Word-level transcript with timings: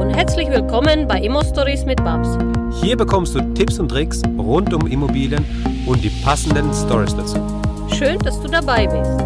und 0.00 0.08
herzlich 0.08 0.48
willkommen 0.48 1.06
bei 1.06 1.20
Immo 1.20 1.44
Stories 1.44 1.84
mit 1.84 2.02
Babs. 2.02 2.38
Hier 2.80 2.96
bekommst 2.96 3.34
du 3.34 3.40
Tipps 3.52 3.78
und 3.78 3.90
Tricks 3.90 4.22
rund 4.38 4.72
um 4.72 4.86
Immobilien 4.86 5.44
und 5.84 6.02
die 6.02 6.08
passenden 6.24 6.72
Stories 6.72 7.14
dazu. 7.14 7.36
Schön, 7.94 8.18
dass 8.20 8.40
du 8.40 8.48
dabei 8.48 8.86
bist. 8.86 9.20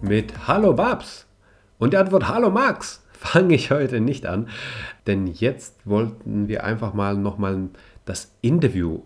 Mit 0.00 0.48
Hallo 0.48 0.72
Babs 0.72 1.26
und 1.78 1.92
der 1.92 2.00
Antwort 2.00 2.26
Hallo 2.26 2.50
Max 2.50 3.04
fange 3.12 3.54
ich 3.54 3.70
heute 3.70 4.00
nicht 4.00 4.24
an, 4.24 4.48
denn 5.06 5.26
jetzt 5.26 5.86
wollten 5.86 6.48
wir 6.48 6.64
einfach 6.64 6.94
mal 6.94 7.16
nochmal 7.16 7.68
das 8.06 8.32
Interview 8.40 9.02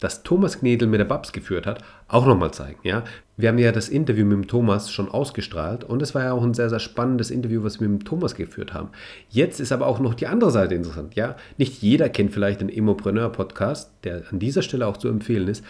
das 0.00 0.22
Thomas 0.22 0.60
Knedel 0.60 0.88
mit 0.88 1.00
der 1.00 1.04
Babs 1.04 1.32
geführt 1.32 1.66
hat, 1.66 1.82
auch 2.06 2.26
nochmal 2.26 2.52
zeigen. 2.52 2.78
Ja? 2.82 3.04
Wir 3.36 3.48
haben 3.48 3.58
ja 3.58 3.72
das 3.72 3.88
Interview 3.88 4.24
mit 4.24 4.36
dem 4.36 4.46
Thomas 4.46 4.90
schon 4.90 5.08
ausgestrahlt 5.08 5.84
und 5.84 6.02
es 6.02 6.14
war 6.14 6.24
ja 6.24 6.32
auch 6.32 6.42
ein 6.42 6.54
sehr, 6.54 6.70
sehr 6.70 6.78
spannendes 6.78 7.30
Interview, 7.30 7.64
was 7.64 7.80
wir 7.80 7.88
mit 7.88 8.02
dem 8.02 8.04
Thomas 8.04 8.34
geführt 8.34 8.74
haben. 8.74 8.90
Jetzt 9.28 9.60
ist 9.60 9.72
aber 9.72 9.86
auch 9.86 9.98
noch 9.98 10.14
die 10.14 10.26
andere 10.26 10.50
Seite 10.50 10.74
interessant. 10.74 11.14
Ja? 11.14 11.36
Nicht 11.56 11.82
jeder 11.82 12.08
kennt 12.08 12.32
vielleicht 12.32 12.60
den 12.60 12.68
Immopreneur-Podcast, 12.68 13.90
der 14.04 14.22
an 14.30 14.38
dieser 14.38 14.62
Stelle 14.62 14.86
auch 14.86 14.96
zu 14.96 15.08
empfehlen 15.08 15.48
ist, 15.48 15.64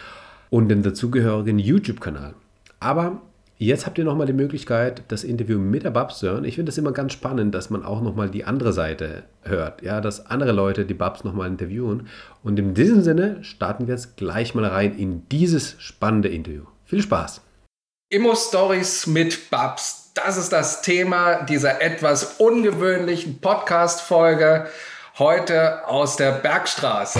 und 0.49 0.69
den 0.69 0.81
dazugehörigen 0.81 1.59
YouTube-Kanal. 1.59 2.33
Aber 2.79 3.21
Jetzt 3.61 3.85
habt 3.85 3.97
ihr 3.97 4.05
nochmal 4.05 4.25
die 4.25 4.31
Möglichkeit, 4.31 5.03
das 5.09 5.25
Interview 5.25 5.59
mit 5.59 5.83
der 5.83 5.89
Babs 5.89 6.19
zu 6.19 6.29
hören. 6.29 6.45
Ich 6.45 6.55
finde 6.55 6.69
es 6.69 6.77
immer 6.77 6.93
ganz 6.93 7.11
spannend, 7.11 7.53
dass 7.53 7.69
man 7.69 7.83
auch 7.83 8.01
nochmal 8.01 8.29
die 8.29 8.45
andere 8.45 8.71
Seite 8.71 9.23
hört. 9.41 9.81
Ja, 9.81 9.99
dass 9.99 10.27
andere 10.27 10.53
Leute 10.53 10.85
die 10.85 10.93
Babs 10.93 11.25
nochmal 11.25 11.49
interviewen. 11.49 12.07
Und 12.41 12.57
in 12.57 12.73
diesem 12.73 13.01
Sinne 13.01 13.43
starten 13.43 13.85
wir 13.85 13.95
jetzt 13.95 14.15
gleich 14.15 14.55
mal 14.55 14.63
rein 14.63 14.97
in 14.97 15.27
dieses 15.27 15.75
spannende 15.77 16.29
Interview. 16.29 16.63
Viel 16.85 17.01
Spaß! 17.01 17.41
Immo-Stories 18.09 19.07
mit 19.07 19.49
Babs. 19.49 20.13
Das 20.13 20.37
ist 20.37 20.53
das 20.53 20.81
Thema 20.81 21.43
dieser 21.43 21.81
etwas 21.81 22.35
ungewöhnlichen 22.39 23.41
Podcast-Folge 23.41 24.67
heute 25.17 25.85
aus 25.85 26.15
der 26.15 26.31
Bergstraße. 26.31 27.19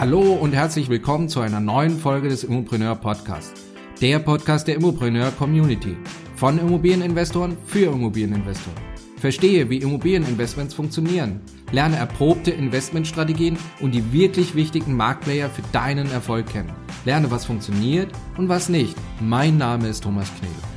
Hallo 0.00 0.32
und 0.32 0.54
herzlich 0.54 0.88
willkommen 0.88 1.28
zu 1.28 1.40
einer 1.40 1.60
neuen 1.60 1.98
Folge 1.98 2.30
des 2.30 2.42
Immopreneur 2.42 2.94
Podcast. 2.94 3.52
Der 4.00 4.18
Podcast 4.18 4.66
der 4.66 4.76
Immopreneur 4.76 5.30
Community. 5.32 5.94
Von 6.36 6.58
Immobilieninvestoren 6.58 7.54
für 7.66 7.92
Immobilieninvestoren. 7.92 8.80
Verstehe, 9.18 9.68
wie 9.68 9.76
Immobilieninvestments 9.76 10.72
funktionieren. 10.72 11.42
Lerne 11.70 11.96
erprobte 11.96 12.50
Investmentstrategien 12.50 13.58
und 13.80 13.94
die 13.94 14.10
wirklich 14.10 14.54
wichtigen 14.54 14.96
Marktplayer 14.96 15.50
für 15.50 15.62
deinen 15.70 16.10
Erfolg 16.10 16.46
kennen. 16.46 16.72
Lerne, 17.04 17.30
was 17.30 17.44
funktioniert 17.44 18.10
und 18.38 18.48
was 18.48 18.70
nicht. 18.70 18.96
Mein 19.20 19.58
Name 19.58 19.88
ist 19.88 20.02
Thomas 20.02 20.30
Knebel. 20.38 20.69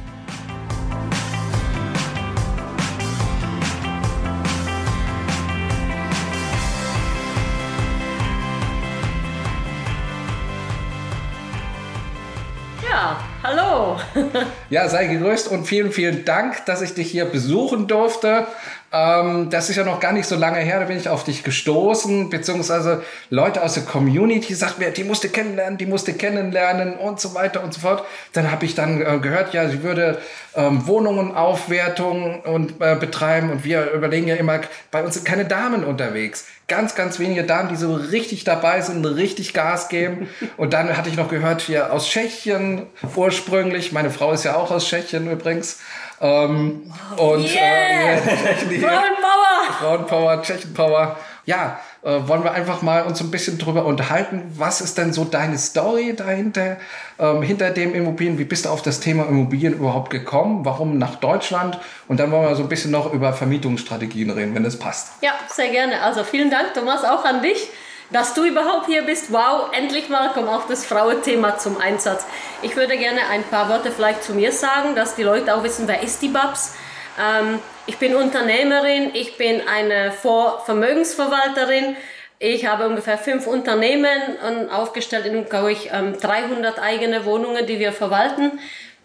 Ja, 14.70 14.90
sei 14.90 15.08
gegrüßt 15.08 15.48
und 15.50 15.66
vielen, 15.66 15.92
vielen 15.92 16.26
Dank, 16.26 16.66
dass 16.66 16.82
ich 16.82 16.94
dich 16.94 17.10
hier 17.10 17.26
besuchen 17.26 17.88
durfte. 17.88 18.48
Ähm, 18.96 19.50
das 19.50 19.72
ist 19.72 19.76
ja 19.76 19.84
noch 19.84 20.00
gar 20.00 20.12
nicht 20.12 20.28
so 20.28 20.36
lange 20.36 20.60
her, 20.60 20.80
da 20.80 20.86
bin 20.86 20.98
ich 20.98 21.10
auf 21.10 21.24
dich 21.24 21.44
gestoßen, 21.44 22.30
beziehungsweise 22.30 23.02
Leute 23.32 23.64
aus 23.64 23.74
der 23.74 23.84
Community 23.84 24.54
sagten 24.54 24.84
mir, 24.84 24.92
die 24.92 25.04
musste 25.04 25.30
kennenlernen, 25.30 25.80
die 25.80 25.88
musste 25.88 26.14
kennenlernen 26.14 26.94
und 26.94 27.20
so 27.20 27.34
weiter 27.34 27.64
und 27.64 27.74
so 27.74 27.82
fort. 27.82 28.06
Dann 28.34 28.52
habe 28.52 28.66
ich 28.66 28.76
dann 28.76 29.02
äh, 29.02 29.18
gehört, 29.18 29.52
ja, 29.56 29.68
sie 29.68 29.82
würde 29.82 30.20
ähm, 30.56 30.86
Wohnungen 30.86 31.36
Aufwertung 31.36 32.42
und 32.42 32.80
äh, 32.82 32.96
betreiben 32.96 33.50
und 33.50 33.64
wir 33.64 33.92
überlegen 33.92 34.28
ja 34.28 34.36
immer, 34.36 34.62
bei 34.92 35.04
uns 35.04 35.16
sind 35.16 35.26
keine 35.26 35.46
Damen 35.46 35.84
unterwegs. 35.84 36.46
Ganz, 36.68 36.94
ganz 36.96 37.20
wenige 37.20 37.44
Damen, 37.44 37.70
die 37.70 37.76
so 37.76 37.94
richtig 37.94 38.44
dabei 38.46 38.80
sind, 38.82 39.04
richtig 39.06 39.54
Gas 39.54 39.90
geben. 39.90 40.30
Und 40.58 40.72
dann 40.72 40.96
hatte 40.96 41.10
ich 41.10 41.18
noch 41.18 41.28
gehört, 41.28 41.62
hier 41.62 41.92
aus 41.92 42.08
Tschechien 42.08 42.84
ursprünglich. 43.16 43.92
Meine 43.92 44.10
Frau 44.10 44.32
ist 44.32 44.46
ja 44.46 44.56
auch 44.56 44.72
aus 44.72 44.88
Tschechien 44.88 45.30
übrigens. 45.30 45.80
Ähm, 46.24 46.90
und 47.18 47.54
yeah! 47.54 48.14
äh, 48.14 48.18
Frauenpower! 48.80 49.74
Frauenpower, 49.78 50.42
Tschechenpower. 50.42 51.18
Ja, 51.46 51.82
äh, 52.02 52.20
wollen 52.26 52.46
wir 52.46 52.54
einfach 52.54 52.82
mal 52.82 53.04
uns 53.04 53.20
ein 53.20 53.30
bisschen 53.30 53.58
drüber 53.58 53.86
unterhalten. 53.86 54.44
Was 54.56 54.80
ist 54.80 54.98
denn 54.98 55.12
so 55.12 55.26
deine 55.26 55.58
Story 55.58 56.16
dahinter, 56.16 56.78
ähm, 57.20 57.42
hinter 57.42 57.72
dem 57.72 57.94
Immobilien? 57.94 58.38
Wie 58.38 58.46
bist 58.46 58.64
du 58.64 58.70
auf 58.70 58.82
das 58.82 59.02
Thema 59.02 59.28
Immobilien 59.28 59.74
überhaupt 59.74 60.10
gekommen? 60.12 60.64
Warum 60.64 60.98
nach 60.98 61.16
Deutschland? 61.16 61.78
Und 62.08 62.22
dann 62.22 62.32
wollen 62.32 62.48
wir 62.48 62.56
so 62.56 62.64
ein 62.64 62.70
bisschen 62.70 62.92
noch 62.92 63.12
über 63.12 63.34
Vermietungsstrategien 63.34 64.30
reden, 64.30 64.56
wenn 64.56 64.64
es 64.64 64.80
passt. 64.80 65.12
Ja, 65.22 65.34
sehr 65.50 65.72
gerne. 65.72 66.02
Also 66.02 66.24
vielen 66.24 66.50
Dank, 66.50 66.74
Thomas, 66.74 67.04
auch 67.04 67.26
an 67.26 67.42
dich 67.42 67.68
dass 68.14 68.36
du 68.36 68.46
überhaupt 68.46 68.86
hier 68.86 69.02
bist. 69.02 69.34
Wow, 69.34 69.72
endlich 69.74 70.08
mal 70.08 70.30
kommt 70.30 70.48
auch 70.48 70.68
das 70.68 70.86
Frauenthema 70.86 71.58
zum 71.58 71.82
Einsatz. 71.82 72.26
Ich 72.62 72.76
würde 72.76 72.96
gerne 72.96 73.22
ein 73.30 73.44
paar 73.44 73.70
Worte 73.70 73.92
vielleicht 73.92 74.24
zu 74.24 74.34
mir 74.34 74.52
sagen, 74.52 74.96
dass 74.96 75.16
die 75.16 75.24
Leute 75.24 75.54
auch 75.56 75.64
wissen, 75.64 75.88
wer 75.88 76.02
ist 76.04 76.22
die 76.22 76.30
Babs. 76.30 76.76
Ähm, 77.20 77.60
ich 77.88 77.98
bin 77.98 78.16
Unternehmerin, 78.16 79.12
ich 79.14 79.36
bin 79.38 79.62
eine 79.68 80.12
Vermögensverwalterin. 80.12 81.98
Ich 82.38 82.66
habe 82.68 82.88
ungefähr 82.88 83.18
fünf 83.18 83.48
Unternehmen 83.48 84.70
aufgestellt 84.70 85.26
in 85.26 85.46
glaube 85.46 85.72
ich 85.72 85.90
300 85.90 86.78
eigene 86.80 87.26
Wohnungen, 87.26 87.66
die 87.66 87.80
wir 87.80 87.94
verwalten. 87.94 88.60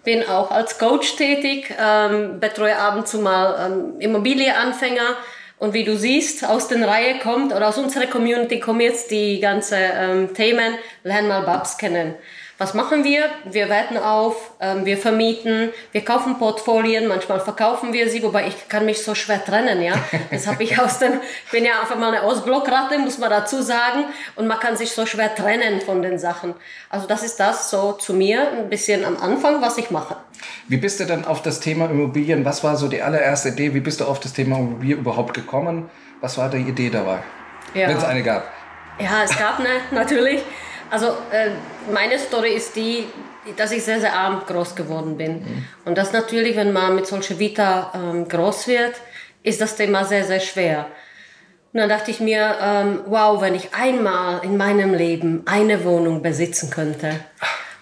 Bin 0.04 0.28
auch 0.28 0.50
als 0.50 0.78
Coach 0.78 1.16
tätig, 1.16 1.74
ähm, 1.80 2.40
betreue 2.40 2.76
ab 2.76 2.96
und 2.96 3.06
zu 3.06 3.18
mal 3.18 3.66
ähm, 3.66 4.00
Immobilieanfänger, 4.00 5.16
und 5.58 5.74
wie 5.74 5.84
du 5.84 5.96
siehst, 5.96 6.48
aus 6.48 6.68
den 6.68 6.84
Reihe 6.84 7.18
kommt 7.18 7.52
oder 7.52 7.68
aus 7.68 7.78
unserer 7.78 8.06
Community 8.06 8.60
kommen 8.60 8.80
jetzt 8.80 9.10
die 9.10 9.40
ganzen 9.40 9.78
ähm, 9.78 10.34
Themen, 10.34 10.74
lern 11.02 11.28
mal 11.28 11.42
Babs 11.42 11.78
kennen. 11.78 12.14
Was 12.60 12.74
machen 12.74 13.04
wir? 13.04 13.26
Wir 13.44 13.68
werten 13.68 13.96
auf, 13.96 14.50
ähm, 14.58 14.84
wir 14.84 14.98
vermieten, 14.98 15.70
wir 15.92 16.04
kaufen 16.04 16.40
Portfolien, 16.40 17.06
manchmal 17.06 17.38
verkaufen 17.38 17.92
wir 17.92 18.10
sie, 18.10 18.20
wobei 18.24 18.48
ich 18.48 18.68
kann 18.68 18.84
mich 18.84 19.04
so 19.04 19.14
schwer 19.14 19.44
trennen, 19.44 19.80
ja. 19.80 19.92
Das 20.32 20.48
habe 20.48 20.64
ich 20.64 20.76
aus 20.76 20.98
dem, 20.98 21.20
ich 21.44 21.52
bin 21.52 21.64
ja 21.64 21.80
einfach 21.80 21.96
mal 21.96 22.08
eine 22.12 22.24
Ausblockratte, 22.24 22.98
muss 22.98 23.18
man 23.18 23.30
dazu 23.30 23.62
sagen, 23.62 24.06
und 24.34 24.48
man 24.48 24.58
kann 24.58 24.76
sich 24.76 24.90
so 24.90 25.06
schwer 25.06 25.32
trennen 25.36 25.80
von 25.80 26.02
den 26.02 26.18
Sachen. 26.18 26.52
Also 26.90 27.06
das 27.06 27.22
ist 27.22 27.38
das 27.38 27.70
so 27.70 27.92
zu 27.92 28.12
mir 28.12 28.50
ein 28.50 28.68
bisschen 28.68 29.04
am 29.04 29.16
Anfang, 29.18 29.62
was 29.62 29.78
ich 29.78 29.92
mache. 29.92 30.16
Wie 30.66 30.78
bist 30.78 30.98
du 30.98 31.06
dann 31.06 31.24
auf 31.24 31.42
das 31.42 31.60
Thema 31.60 31.88
Immobilien? 31.88 32.44
Was 32.44 32.64
war 32.64 32.76
so 32.76 32.88
die 32.88 33.02
allererste 33.02 33.50
Idee? 33.50 33.72
Wie 33.72 33.80
bist 33.80 34.00
du 34.00 34.04
auf 34.04 34.18
das 34.18 34.32
Thema 34.32 34.58
Immobilien 34.58 34.98
überhaupt 34.98 35.32
gekommen? 35.32 35.88
Was 36.20 36.38
war 36.38 36.50
die 36.50 36.58
Idee 36.58 36.90
dabei? 36.90 37.20
Ja. 37.74 37.88
Wenn 37.88 37.98
es 37.98 38.04
eine 38.04 38.24
gab. 38.24 38.50
Ja, 38.98 39.22
es 39.22 39.38
gab 39.38 39.60
eine, 39.60 39.68
natürlich. 39.92 40.42
Also 40.90 41.08
äh, 41.30 41.50
meine 41.92 42.18
Story 42.18 42.54
ist 42.54 42.76
die, 42.76 43.04
dass 43.56 43.72
ich 43.72 43.84
sehr, 43.84 44.00
sehr 44.00 44.14
arm 44.14 44.42
groß 44.46 44.74
geworden 44.74 45.16
bin. 45.16 45.40
Mhm. 45.40 45.64
Und 45.84 45.98
das 45.98 46.12
natürlich, 46.12 46.56
wenn 46.56 46.72
man 46.72 46.94
mit 46.94 47.06
solcher 47.06 47.38
Vita 47.38 47.92
ähm, 47.94 48.28
groß 48.28 48.68
wird, 48.68 48.94
ist 49.42 49.60
das 49.60 49.76
Thema 49.76 50.04
sehr, 50.04 50.24
sehr 50.24 50.40
schwer. 50.40 50.86
Und 51.72 51.80
dann 51.80 51.88
dachte 51.88 52.10
ich 52.10 52.20
mir, 52.20 52.56
ähm, 52.62 53.02
wow, 53.06 53.40
wenn 53.40 53.54
ich 53.54 53.74
einmal 53.74 54.42
in 54.42 54.56
meinem 54.56 54.94
Leben 54.94 55.42
eine 55.46 55.84
Wohnung 55.84 56.22
besitzen 56.22 56.70
könnte. 56.70 57.20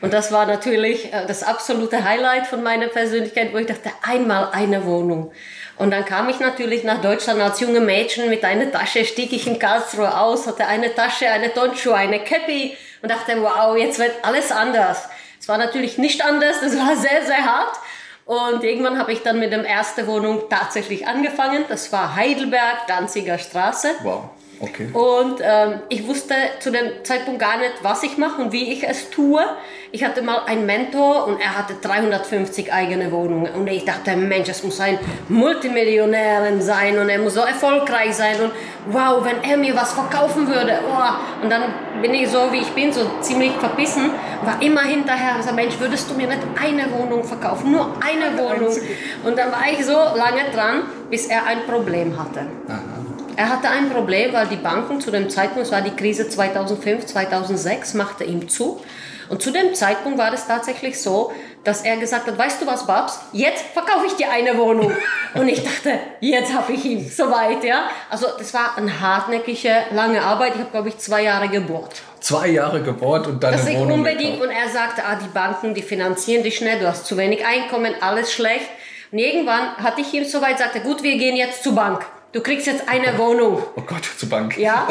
Und 0.00 0.12
das 0.12 0.32
war 0.32 0.46
natürlich 0.46 1.12
äh, 1.12 1.26
das 1.26 1.42
absolute 1.42 2.04
Highlight 2.04 2.46
von 2.46 2.62
meiner 2.62 2.88
Persönlichkeit, 2.88 3.52
wo 3.52 3.58
ich 3.58 3.66
dachte, 3.66 3.90
einmal 4.02 4.50
eine 4.52 4.84
Wohnung. 4.84 5.32
Und 5.76 5.90
dann 5.90 6.04
kam 6.04 6.28
ich 6.28 6.40
natürlich 6.40 6.84
nach 6.84 7.00
Deutschland 7.00 7.40
als 7.40 7.60
junge 7.60 7.80
Mädchen 7.80 8.28
mit 8.28 8.44
einer 8.44 8.70
Tasche, 8.70 9.04
stieg 9.04 9.32
ich 9.32 9.46
in 9.46 9.58
Karlsruhe 9.58 10.18
aus, 10.18 10.46
hatte 10.46 10.66
eine 10.66 10.94
Tasche, 10.94 11.28
eine 11.28 11.52
Tonschuhe, 11.52 11.94
eine 11.94 12.20
Käppi 12.20 12.76
und 13.02 13.10
dachte, 13.10 13.40
wow, 13.40 13.76
jetzt 13.76 13.98
wird 13.98 14.12
alles 14.22 14.52
anders. 14.52 15.08
Es 15.40 15.48
war 15.48 15.58
natürlich 15.58 15.98
nicht 15.98 16.24
anders, 16.24 16.60
das 16.60 16.76
war 16.76 16.96
sehr, 16.96 17.24
sehr 17.24 17.44
hart. 17.44 17.78
Und 18.24 18.64
irgendwann 18.64 18.98
habe 18.98 19.12
ich 19.12 19.22
dann 19.22 19.38
mit 19.38 19.52
der 19.52 19.64
ersten 19.64 20.06
Wohnung 20.08 20.48
tatsächlich 20.50 21.06
angefangen. 21.06 21.64
Das 21.68 21.92
war 21.92 22.16
Heidelberg, 22.16 22.86
Danziger 22.88 23.38
Straße. 23.38 23.94
Wow. 24.02 24.30
Okay. 24.60 24.88
Und 24.92 25.40
ähm, 25.42 25.80
ich 25.88 26.06
wusste 26.06 26.34
zu 26.60 26.70
dem 26.70 27.04
Zeitpunkt 27.04 27.40
gar 27.40 27.58
nicht, 27.58 27.74
was 27.82 28.02
ich 28.02 28.16
mache 28.16 28.40
und 28.40 28.52
wie 28.52 28.72
ich 28.72 28.88
es 28.88 29.10
tue. 29.10 29.40
Ich 29.92 30.02
hatte 30.02 30.22
mal 30.22 30.44
einen 30.46 30.66
Mentor 30.66 31.26
und 31.26 31.40
er 31.40 31.56
hatte 31.56 31.74
350 31.80 32.72
eigene 32.72 33.12
Wohnungen. 33.12 33.52
Und 33.54 33.66
ich 33.66 33.84
dachte, 33.84 34.16
Mensch, 34.16 34.48
es 34.48 34.62
muss 34.62 34.80
ein 34.80 34.98
Multimillionär 35.28 36.60
sein 36.60 36.98
und 36.98 37.08
er 37.08 37.18
muss 37.18 37.34
so 37.34 37.40
erfolgreich 37.40 38.14
sein. 38.14 38.40
Und 38.40 38.52
wow, 38.86 39.24
wenn 39.24 39.42
er 39.48 39.56
mir 39.56 39.76
was 39.76 39.92
verkaufen 39.92 40.48
würde. 40.48 40.80
Oh. 40.88 41.42
Und 41.42 41.50
dann 41.50 41.62
bin 42.00 42.14
ich 42.14 42.28
so, 42.28 42.50
wie 42.50 42.58
ich 42.58 42.70
bin, 42.70 42.92
so 42.92 43.10
ziemlich 43.20 43.52
verbissen. 43.52 44.10
War 44.42 44.60
immer 44.62 44.82
hinterher 44.82 45.32
und 45.32 45.38
gesagt, 45.38 45.56
Mensch, 45.56 45.78
würdest 45.78 46.10
du 46.10 46.14
mir 46.14 46.28
nicht 46.28 46.42
eine 46.60 46.90
Wohnung 46.92 47.24
verkaufen? 47.24 47.72
Nur 47.72 47.94
eine 48.00 48.38
Wohnung. 48.38 48.74
Und 49.24 49.38
dann 49.38 49.52
war 49.52 49.64
ich 49.70 49.84
so 49.84 49.92
lange 49.92 50.50
dran, 50.52 50.82
bis 51.10 51.26
er 51.26 51.46
ein 51.46 51.64
Problem 51.66 52.18
hatte. 52.18 52.46
Aha. 52.68 52.85
Er 53.36 53.50
hatte 53.50 53.68
ein 53.68 53.90
Problem, 53.90 54.32
weil 54.32 54.46
die 54.46 54.56
Banken 54.56 55.00
zu 55.00 55.10
dem 55.10 55.28
Zeitpunkt, 55.28 55.66
es 55.66 55.72
war 55.72 55.82
die 55.82 55.94
Krise 55.94 56.28
2005, 56.28 57.04
2006, 57.06 57.94
machte 57.94 58.24
ihm 58.24 58.48
zu. 58.48 58.80
Und 59.28 59.42
zu 59.42 59.50
dem 59.50 59.74
Zeitpunkt 59.74 60.18
war 60.18 60.32
es 60.32 60.46
tatsächlich 60.46 61.00
so, 61.00 61.32
dass 61.64 61.82
er 61.82 61.96
gesagt 61.96 62.28
hat, 62.28 62.38
weißt 62.38 62.62
du 62.62 62.66
was, 62.66 62.86
Babs, 62.86 63.18
jetzt 63.32 63.64
verkaufe 63.74 64.06
ich 64.06 64.14
dir 64.14 64.30
eine 64.30 64.56
Wohnung. 64.56 64.92
Und 65.34 65.48
ich 65.48 65.62
dachte, 65.64 65.98
jetzt 66.20 66.54
habe 66.54 66.72
ich 66.72 66.84
ihn, 66.84 67.10
soweit, 67.10 67.64
ja. 67.64 67.90
Also 68.08 68.28
das 68.38 68.54
war 68.54 68.78
eine 68.78 69.00
hartnäckige, 69.00 69.74
lange 69.90 70.22
Arbeit. 70.22 70.52
Ich 70.54 70.60
habe, 70.60 70.70
glaube 70.70 70.88
ich, 70.88 70.98
zwei 70.98 71.22
Jahre 71.24 71.48
gebohrt. 71.48 72.00
Zwei 72.20 72.48
Jahre 72.48 72.80
gebohrt 72.82 73.26
und 73.26 73.42
dann 73.42 73.52
Das 73.52 73.66
eine 73.66 73.80
Wohnung 73.80 73.98
unbedingt. 73.98 74.34
gekauft. 74.40 74.42
Und 74.44 74.50
er 74.50 74.68
sagte, 74.70 75.02
ah, 75.04 75.16
die 75.16 75.28
Banken, 75.28 75.74
die 75.74 75.82
finanzieren 75.82 76.42
dich 76.44 76.56
schnell, 76.56 76.78
du 76.78 76.86
hast 76.88 77.04
zu 77.04 77.16
wenig 77.16 77.44
Einkommen, 77.44 77.94
alles 78.00 78.32
schlecht. 78.32 78.68
Und 79.10 79.18
irgendwann 79.18 79.76
hatte 79.76 80.00
ich 80.00 80.14
ihm 80.14 80.24
soweit, 80.24 80.58
sagte, 80.58 80.80
gut, 80.80 81.02
wir 81.02 81.18
gehen 81.18 81.36
jetzt 81.36 81.64
zur 81.64 81.74
Bank. 81.74 82.06
Du 82.36 82.42
kriegst 82.42 82.66
jetzt 82.66 82.86
eine 82.86 83.16
Wohnung. 83.16 83.62
Oh 83.76 83.80
Gott, 83.80 84.04
zur 84.04 84.28
Bank. 84.28 84.58
Ja, 84.58 84.86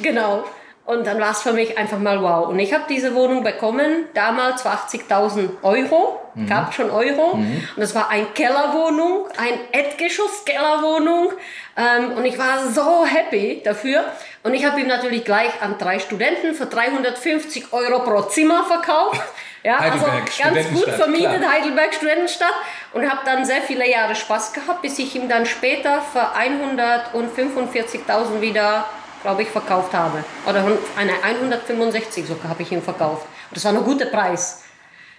genau. 0.00 0.44
Und 0.86 1.06
dann 1.06 1.20
war 1.20 1.32
es 1.32 1.42
für 1.42 1.52
mich 1.52 1.76
einfach 1.76 1.98
mal 1.98 2.22
wow. 2.22 2.48
Und 2.48 2.58
ich 2.60 2.72
habe 2.72 2.84
diese 2.88 3.14
Wohnung 3.14 3.44
bekommen, 3.44 4.06
damals 4.14 4.62
für 4.62 4.70
80.000 4.70 5.62
Euro, 5.62 6.18
gab 6.48 6.72
schon 6.72 6.88
Euro. 6.88 7.32
Und 7.32 7.62
das 7.76 7.94
war 7.94 8.08
eine 8.08 8.24
Kellerwohnung, 8.24 9.28
ein 9.36 9.60
Erdgeschoss-Kellerwohnung. 9.70 11.34
Ähm, 11.76 12.12
und 12.12 12.24
ich 12.24 12.38
war 12.38 12.66
so 12.70 13.04
happy 13.04 13.60
dafür. 13.62 14.04
Und 14.42 14.54
ich 14.54 14.64
habe 14.64 14.80
ihm 14.80 14.88
natürlich 14.88 15.26
gleich 15.26 15.50
an 15.60 15.76
drei 15.76 15.98
Studenten 15.98 16.54
für 16.54 16.64
350 16.64 17.74
Euro 17.74 18.02
pro 18.02 18.22
Zimmer 18.22 18.64
verkauft. 18.64 19.20
Ja, 19.62 19.78
also 19.78 20.06
ganz 20.06 20.70
gut 20.70 20.88
vermietet, 20.88 21.38
klar. 21.38 21.52
Heidelberg 21.52 21.94
Studentenstadt 21.94 22.54
und 22.92 23.08
habe 23.08 23.20
dann 23.24 23.44
sehr 23.44 23.62
viele 23.62 23.88
Jahre 23.88 24.16
Spaß 24.16 24.52
gehabt, 24.52 24.82
bis 24.82 24.98
ich 24.98 25.14
ihm 25.14 25.28
dann 25.28 25.46
später 25.46 26.02
für 26.02 26.34
145.000 26.34 28.40
wieder, 28.40 28.86
glaube 29.22 29.42
ich, 29.42 29.50
verkauft 29.50 29.94
habe. 29.94 30.24
Oder 30.46 30.64
eine 30.96 31.12
165 31.22 32.26
sogar 32.26 32.50
habe 32.50 32.62
ich 32.62 32.72
ihm 32.72 32.82
verkauft. 32.82 33.26
Das 33.52 33.64
war 33.64 33.72
ein 33.72 33.84
guter 33.84 34.06
Preis. 34.06 34.64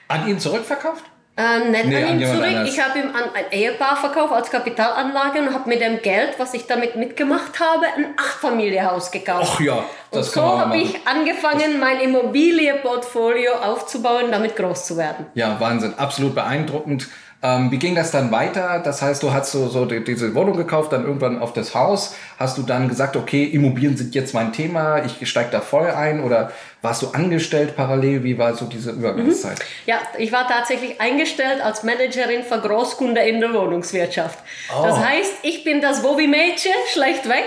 An 0.09 0.27
ihn 0.27 0.39
zurückverkauft? 0.39 1.05
Ähm, 1.35 1.71
nicht 1.71 1.85
Nee, 1.85 1.95
an 1.97 2.03
an 2.03 2.13
ihn 2.13 2.19
jemand 2.19 2.43
zurück. 2.43 2.67
Ich 2.67 2.79
habe 2.79 2.99
ihm 2.99 3.07
an 3.07 3.23
ein 3.33 3.45
Ehepaar 3.51 3.95
verkauft 3.95 4.33
als 4.33 4.51
Kapitalanlage 4.51 5.39
und 5.39 5.53
habe 5.53 5.67
mit 5.67 5.81
dem 5.81 5.99
Geld, 6.03 6.35
was 6.37 6.53
ich 6.53 6.67
damit 6.67 6.95
mitgemacht 6.95 7.59
habe, 7.59 7.87
ein 7.87 8.13
Achtfamilienhaus 8.17 9.09
gekauft. 9.09 9.53
Ach 9.55 9.59
ja, 9.59 9.77
und 9.77 9.85
das 10.11 10.31
so 10.31 10.41
kann 10.41 10.49
man 10.49 10.59
habe 10.59 10.77
ich 10.77 10.95
angefangen, 11.07 11.79
mein 11.79 11.99
Immobilienportfolio 12.01 13.53
aufzubauen, 13.53 14.25
damit 14.31 14.55
groß 14.55 14.85
zu 14.85 14.97
werden. 14.97 15.25
Ja, 15.33 15.59
Wahnsinn, 15.59 15.95
absolut 15.97 16.35
beeindruckend. 16.35 17.07
Ähm, 17.43 17.71
wie 17.71 17.77
ging 17.77 17.93
das 17.93 18.09
dann 18.09 18.31
weiter? 18.31 18.81
Das 18.81 19.01
heißt, 19.01 19.21
du 19.21 19.33
hast 19.33 19.51
so, 19.51 19.67
so 19.67 19.85
die, 19.85 20.01
diese 20.01 20.33
Wohnung 20.33 20.55
gekauft, 20.55 20.93
dann 20.93 21.03
irgendwann 21.03 21.39
auf 21.39 21.51
das 21.51 21.75
Haus. 21.75 22.15
Hast 22.39 22.57
du 22.57 22.63
dann 22.63 22.87
gesagt, 22.87 23.17
okay, 23.17 23.43
Immobilien 23.43 23.97
sind 23.97 24.15
jetzt 24.15 24.33
mein 24.33 24.53
Thema, 24.53 25.03
ich 25.03 25.29
steige 25.29 25.49
da 25.51 25.59
voll 25.59 25.87
ein? 25.87 26.23
Oder 26.23 26.53
warst 26.81 27.01
du 27.01 27.09
angestellt 27.09 27.75
parallel? 27.75 28.23
Wie 28.23 28.37
war 28.37 28.55
so 28.55 28.65
diese 28.65 28.91
Übergangszeit? 28.91 29.59
Ja, 29.85 29.97
ich 30.17 30.31
war 30.31 30.47
tatsächlich 30.47 31.01
eingestellt 31.01 31.61
als 31.61 31.83
Managerin 31.83 32.43
für 32.43 32.59
Großkunde 32.59 33.19
in 33.21 33.41
der 33.41 33.53
Wohnungswirtschaft. 33.53 34.39
Das 34.69 34.97
heißt, 34.97 35.33
ich 35.41 35.65
bin 35.65 35.81
das 35.81 36.01
Wobi-Mädchen, 36.01 36.71
schlecht 36.93 37.27
weg. 37.27 37.43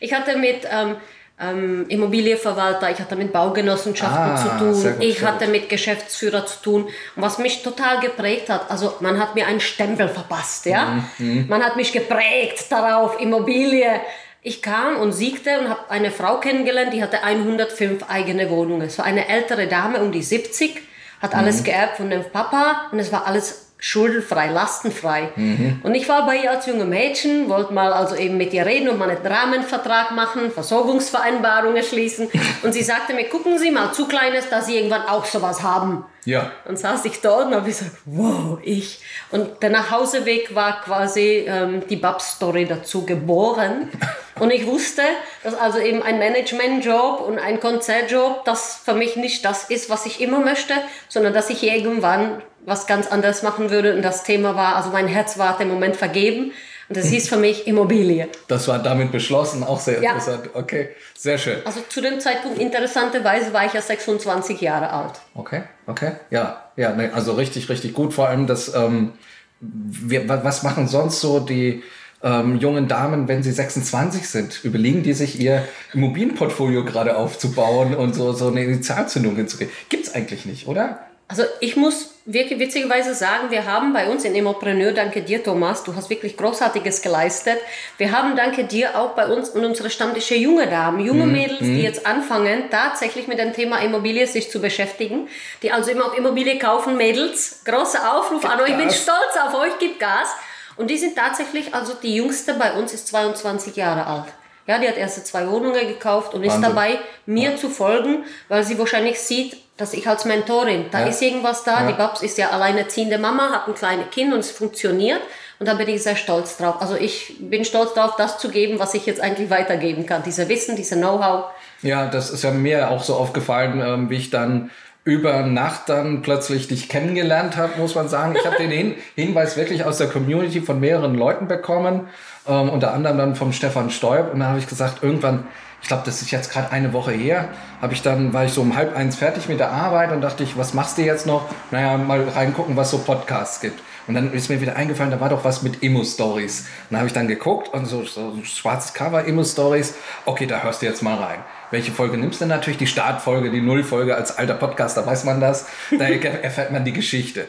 Ich 0.00 0.14
hatte 0.14 0.38
mit 0.38 0.66
ähm, 0.70 0.96
ähm, 1.40 1.86
Immobilienverwalter, 1.88 2.90
ich 2.90 2.98
hatte 3.00 3.16
mit 3.16 3.32
Baugenossenschaften 3.32 4.30
Ah, 4.30 4.36
zu 4.36 4.48
tun, 4.64 4.82
gut, 4.94 5.02
ich 5.02 5.22
hatte 5.24 5.48
mit 5.48 5.68
Geschäftsführer 5.68 6.46
zu 6.46 6.62
tun. 6.62 6.84
Und 7.16 7.22
was 7.22 7.38
mich 7.38 7.62
total 7.62 7.98
geprägt 8.00 8.48
hat, 8.50 8.70
also 8.70 8.94
man 9.00 9.20
hat 9.20 9.34
mir 9.34 9.46
einen 9.46 9.60
Stempel 9.60 10.08
verpasst, 10.08 10.66
ja. 10.66 11.04
Mhm, 11.18 11.46
Man 11.48 11.64
hat 11.64 11.76
mich 11.76 11.92
geprägt 11.92 12.66
darauf, 12.70 13.20
Immobilie. 13.20 14.00
Ich 14.42 14.60
kam 14.62 14.96
und 14.98 15.12
siegte 15.12 15.58
und 15.58 15.68
habe 15.70 15.90
eine 15.90 16.10
Frau 16.10 16.38
kennengelernt, 16.38 16.92
die 16.92 17.02
hatte 17.02 17.22
105 17.24 18.04
eigene 18.08 18.50
Wohnungen. 18.50 18.82
Es 18.82 18.98
war 18.98 19.04
eine 19.06 19.28
ältere 19.28 19.66
Dame 19.66 20.00
um 20.00 20.12
die 20.12 20.22
70, 20.22 20.82
hat 21.20 21.34
alles 21.34 21.60
Mhm. 21.60 21.64
geerbt 21.64 21.96
von 21.96 22.10
dem 22.10 22.24
Papa 22.30 22.88
und 22.92 22.98
es 22.98 23.10
war 23.10 23.26
alles 23.26 23.63
schuldenfrei, 23.78 24.48
lastenfrei. 24.50 25.30
Mhm. 25.36 25.80
Und 25.82 25.94
ich 25.94 26.08
war 26.08 26.24
bei 26.24 26.36
ihr 26.36 26.50
als 26.50 26.66
junge 26.66 26.84
Mädchen, 26.86 27.48
wollte 27.48 27.74
mal 27.74 27.92
also 27.92 28.14
eben 28.14 28.36
mit 28.36 28.52
ihr 28.52 28.64
reden 28.64 28.88
und 28.88 28.98
mal 28.98 29.10
einen 29.10 29.26
Rahmenvertrag 29.26 30.12
machen, 30.12 30.50
Versorgungsvereinbarungen 30.50 31.82
schließen. 31.82 32.28
Und 32.62 32.72
sie 32.72 32.82
sagte 32.82 33.12
mir, 33.12 33.28
gucken 33.28 33.58
Sie 33.58 33.70
mal, 33.70 33.92
zu 33.92 34.06
klein 34.06 34.32
ist, 34.32 34.50
dass 34.50 34.66
Sie 34.66 34.76
irgendwann 34.76 35.02
auch 35.02 35.26
sowas 35.26 35.62
haben. 35.62 36.04
Ja. 36.24 36.52
Und 36.64 36.78
saß 36.78 37.04
ich 37.04 37.20
dort 37.20 37.48
und 37.48 37.54
habe 37.54 37.66
gesagt, 37.66 37.92
wow, 38.06 38.58
ich. 38.62 39.00
Und 39.30 39.62
der 39.62 39.70
Nachhauseweg 39.70 40.54
war 40.54 40.80
quasi 40.80 41.44
ähm, 41.46 41.82
die 41.88 41.96
Babs-Story 41.96 42.64
dazu 42.66 43.04
geboren. 43.04 43.90
Und 44.40 44.50
ich 44.50 44.66
wusste, 44.66 45.02
dass 45.44 45.54
also 45.54 45.78
eben 45.78 46.02
ein 46.02 46.18
Managementjob 46.18 47.20
und 47.20 47.38
ein 47.38 47.60
Konzertjob, 47.60 48.44
das 48.44 48.80
für 48.84 48.94
mich 48.94 49.14
nicht 49.14 49.44
das 49.44 49.70
ist, 49.70 49.88
was 49.88 50.06
ich 50.06 50.20
immer 50.20 50.40
möchte, 50.40 50.74
sondern 51.08 51.32
dass 51.32 51.50
ich 51.50 51.62
irgendwann 51.62 52.42
was 52.66 52.86
ganz 52.86 53.06
anderes 53.08 53.42
machen 53.42 53.70
würde. 53.70 53.94
Und 53.94 54.02
das 54.02 54.22
Thema 54.24 54.54
war, 54.56 54.76
also 54.76 54.90
mein 54.90 55.06
Herz 55.08 55.38
war 55.38 55.60
im 55.60 55.68
Moment 55.68 55.96
vergeben. 55.96 56.52
Und 56.88 56.98
das 56.98 57.06
hieß 57.06 57.30
für 57.30 57.38
mich 57.38 57.66
Immobilie. 57.66 58.28
Das 58.46 58.68
war 58.68 58.78
damit 58.78 59.10
beschlossen, 59.10 59.64
auch 59.64 59.80
sehr 59.80 60.02
Ja. 60.02 60.10
interessant. 60.10 60.50
Okay, 60.52 60.90
sehr 61.16 61.38
schön. 61.38 61.56
Also 61.64 61.80
zu 61.88 62.02
dem 62.02 62.20
Zeitpunkt, 62.20 62.58
interessanterweise, 62.58 63.54
war 63.54 63.64
ich 63.64 63.72
ja 63.72 63.80
26 63.80 64.60
Jahre 64.60 64.90
alt. 64.90 65.12
Okay, 65.34 65.62
okay. 65.86 66.12
Ja, 66.30 66.64
ja, 66.76 66.94
also 67.14 67.32
richtig, 67.32 67.70
richtig 67.70 67.94
gut. 67.94 68.12
Vor 68.12 68.28
allem 68.28 68.46
das, 68.46 68.74
ähm, 68.74 69.12
wir, 69.60 70.28
wa- 70.28 70.40
was 70.42 70.62
machen 70.62 70.86
sonst 70.86 71.20
so 71.22 71.40
die 71.40 71.82
ähm, 72.22 72.58
jungen 72.58 72.86
Damen, 72.86 73.28
wenn 73.28 73.42
sie 73.42 73.52
26 73.52 74.28
sind? 74.28 74.62
Überlegen 74.62 75.02
die 75.02 75.14
sich 75.14 75.40
ihr 75.40 75.66
Immobilienportfolio 75.94 76.84
gerade 76.84 77.16
aufzubauen 77.16 77.94
und 77.94 78.14
so, 78.14 78.32
so 78.34 78.48
eine 78.48 78.62
Initialzündung 78.62 79.36
hinzugehen? 79.36 79.70
Gibt's 79.88 80.14
eigentlich 80.14 80.44
nicht, 80.44 80.68
oder? 80.68 80.98
Also 81.36 81.50
ich 81.58 81.74
muss 81.74 82.14
wirklich 82.26 82.60
witzigerweise 82.60 83.12
sagen, 83.12 83.50
wir 83.50 83.64
haben 83.66 83.92
bei 83.92 84.08
uns 84.08 84.24
in 84.24 84.36
Immopreneur, 84.36 84.92
danke 84.92 85.20
dir 85.20 85.42
Thomas, 85.42 85.82
du 85.82 85.96
hast 85.96 86.08
wirklich 86.08 86.36
Großartiges 86.36 87.02
geleistet. 87.02 87.58
Wir 87.98 88.12
haben 88.12 88.36
danke 88.36 88.62
dir 88.62 88.96
auch 88.96 89.16
bei 89.16 89.26
uns 89.26 89.48
und 89.48 89.64
unsere 89.64 89.90
Stammtische 89.90 90.36
junge 90.36 90.68
Damen, 90.68 91.00
junge 91.00 91.26
Mädels, 91.26 91.58
die 91.58 91.82
jetzt 91.82 92.06
anfangen, 92.06 92.70
tatsächlich 92.70 93.26
mit 93.26 93.40
dem 93.40 93.52
Thema 93.52 93.78
Immobilie 93.78 94.28
sich 94.28 94.48
zu 94.48 94.60
beschäftigen, 94.60 95.26
die 95.64 95.72
also 95.72 95.90
immer 95.90 96.04
auch 96.04 96.14
Immobilie 96.14 96.56
kaufen, 96.56 96.96
Mädels. 96.96 97.62
Großer 97.64 98.16
Aufruf 98.16 98.44
an 98.44 98.60
euch, 98.60 98.68
ich 98.68 98.76
bin 98.76 98.92
stolz 98.92 99.36
auf 99.44 99.54
euch, 99.54 99.76
gibt 99.80 99.98
Gas. 99.98 100.28
Und 100.76 100.88
die 100.88 100.98
sind 100.98 101.16
tatsächlich, 101.16 101.74
also 101.74 101.94
die 102.00 102.14
jüngste 102.14 102.54
bei 102.54 102.74
uns 102.74 102.94
ist 102.94 103.08
22 103.08 103.74
Jahre 103.74 104.06
alt. 104.06 104.32
Ja, 104.68 104.78
die 104.78 104.86
hat 104.86 104.96
erste 104.96 105.24
zwei 105.24 105.50
Wohnungen 105.50 105.88
gekauft 105.88 106.32
und 106.32 106.44
ist 106.44 106.52
Wahnsinn. 106.52 106.70
dabei, 106.70 106.98
mir 107.26 107.56
zu 107.56 107.68
folgen, 107.68 108.24
weil 108.48 108.62
sie 108.62 108.78
wahrscheinlich 108.78 109.18
sieht, 109.18 109.63
dass 109.76 109.92
ich 109.92 110.06
als 110.08 110.24
Mentorin, 110.24 110.86
da 110.90 111.00
Ja. 111.00 111.06
ist 111.06 111.20
irgendwas 111.22 111.64
da. 111.64 111.82
Ja. 111.82 111.86
Die 111.88 111.94
Babs 111.94 112.22
ist 112.22 112.38
ja 112.38 112.50
alleinerziehende 112.50 113.18
Mama, 113.18 113.50
hat 113.50 113.68
ein 113.68 113.74
kleines 113.74 114.10
Kind 114.10 114.32
und 114.32 114.40
es 114.40 114.50
funktioniert. 114.50 115.20
Und 115.58 115.66
da 115.66 115.74
bin 115.74 115.88
ich 115.88 116.02
sehr 116.02 116.16
stolz 116.16 116.56
drauf. 116.56 116.76
Also 116.80 116.96
ich 116.96 117.36
bin 117.40 117.64
stolz 117.64 117.94
drauf, 117.94 118.14
das 118.16 118.38
zu 118.38 118.50
geben, 118.50 118.78
was 118.78 118.94
ich 118.94 119.06
jetzt 119.06 119.20
eigentlich 119.20 119.50
weitergeben 119.50 120.04
kann. 120.06 120.22
Diese 120.24 120.48
Wissen, 120.48 120.76
diese 120.76 120.96
Know-how. 120.96 121.46
Ja, 121.82 122.06
das 122.06 122.30
ist 122.30 122.42
ja 122.44 122.50
mir 122.50 122.90
auch 122.90 123.02
so 123.02 123.14
aufgefallen, 123.14 123.80
ähm, 123.84 124.10
wie 124.10 124.16
ich 124.16 124.30
dann 124.30 124.70
über 125.04 125.42
Nacht 125.42 125.88
dann 125.88 126.22
plötzlich 126.22 126.66
dich 126.68 126.88
kennengelernt 126.88 127.56
habe, 127.56 127.78
muss 127.78 127.94
man 127.94 128.08
sagen. 128.08 128.34
Ich 128.38 128.46
habe 128.46 128.56
den 128.56 128.70
Hin 128.70 128.94
Hinweis 129.16 129.56
wirklich 129.56 129.84
aus 129.84 129.98
der 129.98 130.08
Community 130.08 130.60
von 130.60 130.80
mehreren 130.80 131.14
Leuten 131.14 131.46
bekommen, 131.46 132.08
ähm, 132.48 132.68
unter 132.70 132.94
anderem 132.94 133.18
dann 133.18 133.34
vom 133.36 133.52
Stefan 133.52 133.90
Stoib. 133.90 134.32
Und 134.32 134.40
dann 134.40 134.48
habe 134.48 134.58
ich 134.58 134.66
gesagt, 134.66 135.02
irgendwann, 135.02 135.46
ich 135.84 135.88
glaube, 135.88 136.02
das 136.06 136.22
ist 136.22 136.30
jetzt 136.30 136.50
gerade 136.50 136.72
eine 136.72 136.94
Woche 136.94 137.12
her, 137.12 137.50
habe 137.82 137.92
ich 137.92 138.00
dann, 138.00 138.32
war 138.32 138.46
ich 138.46 138.52
so 138.52 138.62
um 138.62 138.74
halb 138.74 138.96
eins 138.96 139.16
fertig 139.16 139.50
mit 139.50 139.60
der 139.60 139.70
Arbeit 139.70 140.12
und 140.12 140.22
dachte 140.22 140.42
ich, 140.42 140.56
was 140.56 140.72
machst 140.72 140.96
du 140.96 141.02
jetzt 141.02 141.26
noch? 141.26 141.50
Naja, 141.70 141.98
mal 141.98 142.26
reingucken, 142.26 142.74
was 142.74 142.90
so 142.90 142.96
Podcasts 142.96 143.60
gibt. 143.60 143.82
Und 144.06 144.14
dann 144.14 144.32
ist 144.32 144.48
mir 144.48 144.62
wieder 144.62 144.76
eingefallen, 144.76 145.10
da 145.10 145.20
war 145.20 145.28
doch 145.28 145.44
was 145.44 145.60
mit 145.60 145.82
Immo-Stories. 145.82 146.60
Und 146.60 146.68
dann 146.88 147.00
habe 147.00 147.08
ich 147.08 147.12
dann 147.12 147.28
geguckt 147.28 147.68
und 147.74 147.84
so, 147.84 148.02
so 148.06 148.32
ein 148.34 148.46
schwarzes 148.46 148.94
Cover, 148.94 149.26
Immo-Stories. 149.26 149.94
Okay, 150.24 150.46
da 150.46 150.62
hörst 150.62 150.80
du 150.80 150.86
jetzt 150.86 151.02
mal 151.02 151.16
rein. 151.16 151.40
Welche 151.70 151.92
Folge 151.92 152.16
nimmst 152.16 152.40
du 152.40 152.44
denn 152.44 152.56
natürlich? 152.56 152.78
Die 152.78 152.86
Startfolge, 152.86 153.50
die 153.50 153.60
Nullfolge 153.60 154.16
als 154.16 154.38
alter 154.38 154.54
Podcaster, 154.54 155.04
weiß 155.04 155.24
man 155.24 155.42
das. 155.42 155.66
Da 155.90 156.04
erfährt 156.08 156.72
man 156.72 156.86
die 156.86 156.94
Geschichte. 156.94 157.46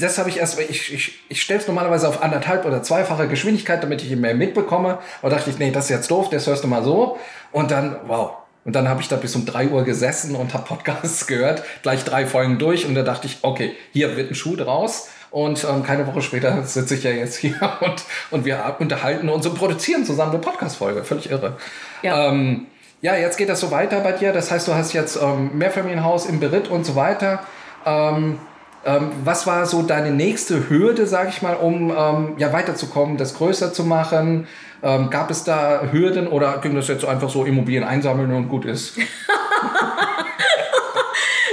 Das 0.00 0.18
habe 0.18 0.28
ich 0.28 0.38
erst, 0.38 0.58
ich, 0.60 0.92
ich, 0.92 1.18
ich 1.28 1.42
stelle 1.42 1.60
es 1.60 1.66
normalerweise 1.66 2.08
auf 2.08 2.22
anderthalb 2.22 2.64
oder 2.64 2.82
zweifache 2.82 3.26
Geschwindigkeit, 3.26 3.82
damit 3.82 4.02
ich 4.02 4.14
mehr 4.16 4.34
mitbekomme. 4.34 4.98
Aber 5.22 5.30
dachte 5.30 5.50
ich, 5.50 5.58
nee, 5.58 5.70
das 5.70 5.84
ist 5.84 5.90
jetzt 5.90 6.10
doof, 6.10 6.30
das 6.30 6.46
hörst 6.46 6.62
du 6.62 6.68
mal 6.68 6.84
so. 6.84 7.18
Und 7.52 7.70
dann, 7.70 7.96
wow. 8.06 8.32
Und 8.64 8.74
dann 8.74 8.88
habe 8.88 9.00
ich 9.00 9.08
da 9.08 9.16
bis 9.16 9.34
um 9.34 9.46
drei 9.46 9.68
Uhr 9.68 9.84
gesessen 9.84 10.34
und 10.36 10.52
habe 10.52 10.64
Podcasts 10.64 11.26
gehört, 11.26 11.62
gleich 11.82 12.04
drei 12.04 12.26
Folgen 12.26 12.58
durch. 12.58 12.86
Und 12.86 12.94
da 12.94 13.02
dachte 13.02 13.26
ich, 13.26 13.38
okay, 13.42 13.72
hier 13.92 14.16
wird 14.16 14.30
ein 14.30 14.34
Schuh 14.34 14.56
draus. 14.56 15.08
Und 15.30 15.64
ähm, 15.64 15.82
keine 15.82 16.06
Woche 16.06 16.22
später 16.22 16.62
sitze 16.64 16.94
ich 16.94 17.04
ja 17.04 17.10
jetzt 17.10 17.36
hier 17.36 17.58
und, 17.80 18.04
und 18.30 18.44
wir 18.44 18.76
unterhalten 18.78 19.28
uns 19.28 19.46
und 19.46 19.54
produzieren 19.56 20.04
zusammen 20.04 20.32
eine 20.32 20.40
Podcast-Folge. 20.40 21.04
Völlig 21.04 21.30
irre. 21.30 21.56
Ja. 22.02 22.28
Ähm, 22.28 22.66
ja, 23.00 23.14
jetzt 23.16 23.36
geht 23.36 23.48
das 23.48 23.60
so 23.60 23.70
weiter 23.70 24.00
bei 24.00 24.12
dir. 24.12 24.32
Das 24.32 24.50
heißt, 24.50 24.66
du 24.66 24.74
hast 24.74 24.92
jetzt 24.92 25.16
ähm, 25.22 25.56
Mehrfamilienhaus 25.56 26.26
im 26.26 26.40
Beritt 26.40 26.68
und 26.68 26.84
so 26.84 26.96
weiter. 26.96 27.40
Ähm, 27.86 28.40
ähm, 28.84 29.10
was 29.24 29.46
war 29.46 29.66
so 29.66 29.82
deine 29.82 30.10
nächste 30.10 30.68
Hürde, 30.70 31.06
sage 31.06 31.30
ich 31.30 31.42
mal, 31.42 31.54
um 31.54 31.90
ähm, 31.90 32.34
ja 32.38 32.52
weiterzukommen, 32.52 33.16
das 33.16 33.34
größer 33.34 33.72
zu 33.72 33.84
machen? 33.84 34.46
Ähm, 34.82 35.10
gab 35.10 35.30
es 35.30 35.44
da 35.44 35.82
Hürden 35.90 36.28
oder 36.28 36.58
ging 36.58 36.74
das 36.74 36.88
jetzt 36.88 37.04
einfach 37.04 37.30
so 37.30 37.44
Immobilien 37.44 37.84
einsammeln 37.84 38.32
und 38.32 38.48
gut 38.48 38.64
ist? 38.64 38.96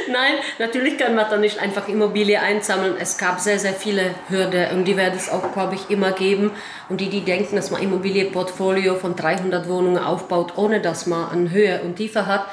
Nein, 0.08 0.36
natürlich 0.60 0.98
kann 0.98 1.16
man 1.16 1.26
da 1.30 1.38
nicht 1.38 1.60
einfach 1.60 1.88
Immobilie 1.88 2.40
einsammeln. 2.40 2.96
Es 3.00 3.18
gab 3.18 3.40
sehr, 3.40 3.60
sehr 3.60 3.74
viele 3.74 4.16
Hürden 4.30 4.78
und 4.78 4.86
die 4.86 4.96
wird 4.96 5.16
es 5.16 5.30
auch, 5.30 5.52
glaube 5.52 5.76
ich, 5.76 5.90
immer 5.90 6.12
geben. 6.12 6.52
Und 6.88 7.02
die, 7.02 7.10
die 7.10 7.22
denken, 7.22 7.56
dass 7.56 7.72
man 7.72 7.82
Immobilienportfolio 7.82 8.96
von 8.96 9.16
300 9.16 9.68
Wohnungen 9.68 9.98
aufbaut, 9.98 10.54
ohne 10.56 10.80
dass 10.80 11.06
man 11.06 11.30
eine 11.32 11.50
Höhe 11.50 11.82
und 11.82 11.96
Tiefe 11.96 12.28
hat, 12.28 12.46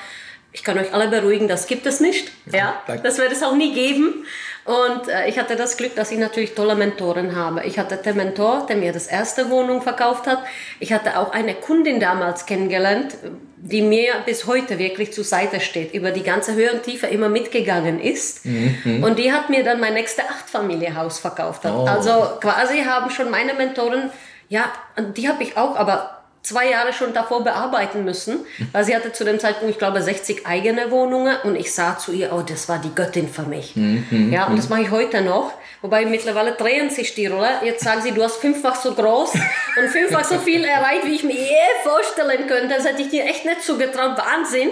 ich 0.53 0.65
kann 0.65 0.79
euch 0.79 0.93
alle 0.93 1.09
beruhigen, 1.09 1.49
das 1.49 1.67
gibt 1.67 1.87
es 1.87 2.01
nicht. 2.01 2.31
Ja, 2.51 2.83
das 3.03 3.19
wird 3.19 3.33
es 3.33 3.43
auch 3.43 3.57
nie 3.57 3.73
geben. 3.73 4.27
Und 4.65 5.09
äh, 5.09 5.29
ich 5.29 5.39
hatte 5.39 5.57
das 5.57 5.77
Glück, 5.77 5.97
dass 5.97 6.13
ich 6.13 6.19
natürlich 6.19 6.55
tolle 6.55 6.77
Mentoren 6.77 7.35
habe. 7.35 7.65
Ich 7.65 7.79
hatte 7.79 7.97
den 7.97 8.17
Mentor, 8.17 8.67
der 8.69 8.77
mir 8.77 8.93
das 8.93 9.09
erste 9.09 9.51
Wohnung 9.51 9.83
verkauft 9.83 10.27
hat. 10.27 10.39
Ich 10.79 10.93
hatte 10.93 11.19
auch 11.19 11.33
eine 11.33 11.55
Kundin 11.55 11.99
damals 11.99 12.47
kennengelernt, 12.47 13.17
die 13.57 13.83
mir 13.83 14.15
bis 14.25 14.47
heute 14.47 14.79
wirklich 14.79 15.13
zur 15.13 15.25
Seite 15.25 15.61
steht, 15.61 15.95
über 15.95 16.13
die 16.13 16.23
ganze 16.23 16.55
Höhe 16.55 16.73
und 16.73 16.85
Tiefe 16.85 17.07
immer 17.07 17.29
mitgegangen 17.29 18.01
ist. 18.01 18.45
Mhm. 18.47 19.03
Und 19.03 19.19
die 19.19 19.33
hat 19.33 19.51
mir 19.51 19.65
dann 19.65 19.81
mein 19.81 19.95
nächstes 19.95 20.25
Achtfamilienhaus 20.25 21.19
verkauft. 21.19 21.63
Oh. 21.65 21.85
Also 21.85 22.39
quasi 22.41 22.83
haben 22.83 23.11
schon 23.11 23.31
meine 23.31 23.55
Mentoren, 23.55 24.11
ja, 24.49 24.65
die 25.17 25.29
habe 25.29 25.43
ich 25.43 25.57
auch, 25.57 25.77
aber 25.77 26.22
zwei 26.43 26.71
Jahre 26.71 26.93
schon 26.93 27.15
davor 27.15 27.45
bearbeiten 27.45 28.05
müssen, 28.05 28.45
weil 28.73 28.85
sie 28.85 28.95
hatte 28.95 29.13
zu 29.13 29.25
dem 29.25 29.39
Zeitpunkt, 29.39 29.71
ich 29.71 29.79
glaube, 29.79 30.03
60 30.03 30.47
eigene 30.47 30.91
Wohnungen 30.91 31.37
und 31.45 31.57
ich 31.57 31.73
sah 31.73 31.97
zu 31.99 32.13
ihr, 32.13 32.33
oh, 32.33 32.43
das 32.43 32.69
war 32.69 32.79
die 32.79 32.95
Göttin 32.95 33.29
für 33.29 33.43
mich. 33.43 33.77
Mhm, 33.77 34.33
ja, 34.33 34.47
und 34.47 34.59
das 34.59 34.69
mache 34.69 34.83
ich 34.83 34.91
heute 34.91 35.23
noch. 35.23 35.53
Wobei 35.83 36.05
mittlerweile 36.05 36.53
drehen 36.53 36.91
sich 36.91 37.15
die 37.15 37.27
Rolle. 37.27 37.49
Jetzt 37.65 37.85
sagen 37.85 38.03
sie, 38.03 38.13
du 38.13 38.23
hast 38.23 38.37
fünffach 38.37 38.77
so 38.77 38.95
groß 38.95 39.35
und 39.35 39.89
fünffach 39.89 40.25
so 40.25 40.39
viel 40.39 40.65
erreicht, 40.65 41.07
wie 41.07 41.15
ich 41.15 41.25
mir 41.25 41.35
je 41.35 41.57
vorstellen 41.83 42.47
könnte. 42.47 42.75
Das 42.75 42.87
hätte 42.87 43.03
ich 43.03 43.09
dir 43.09 43.25
echt 43.25 43.45
nicht 43.45 43.63
zugetraut. 43.63 44.17
Wahnsinn. 44.17 44.71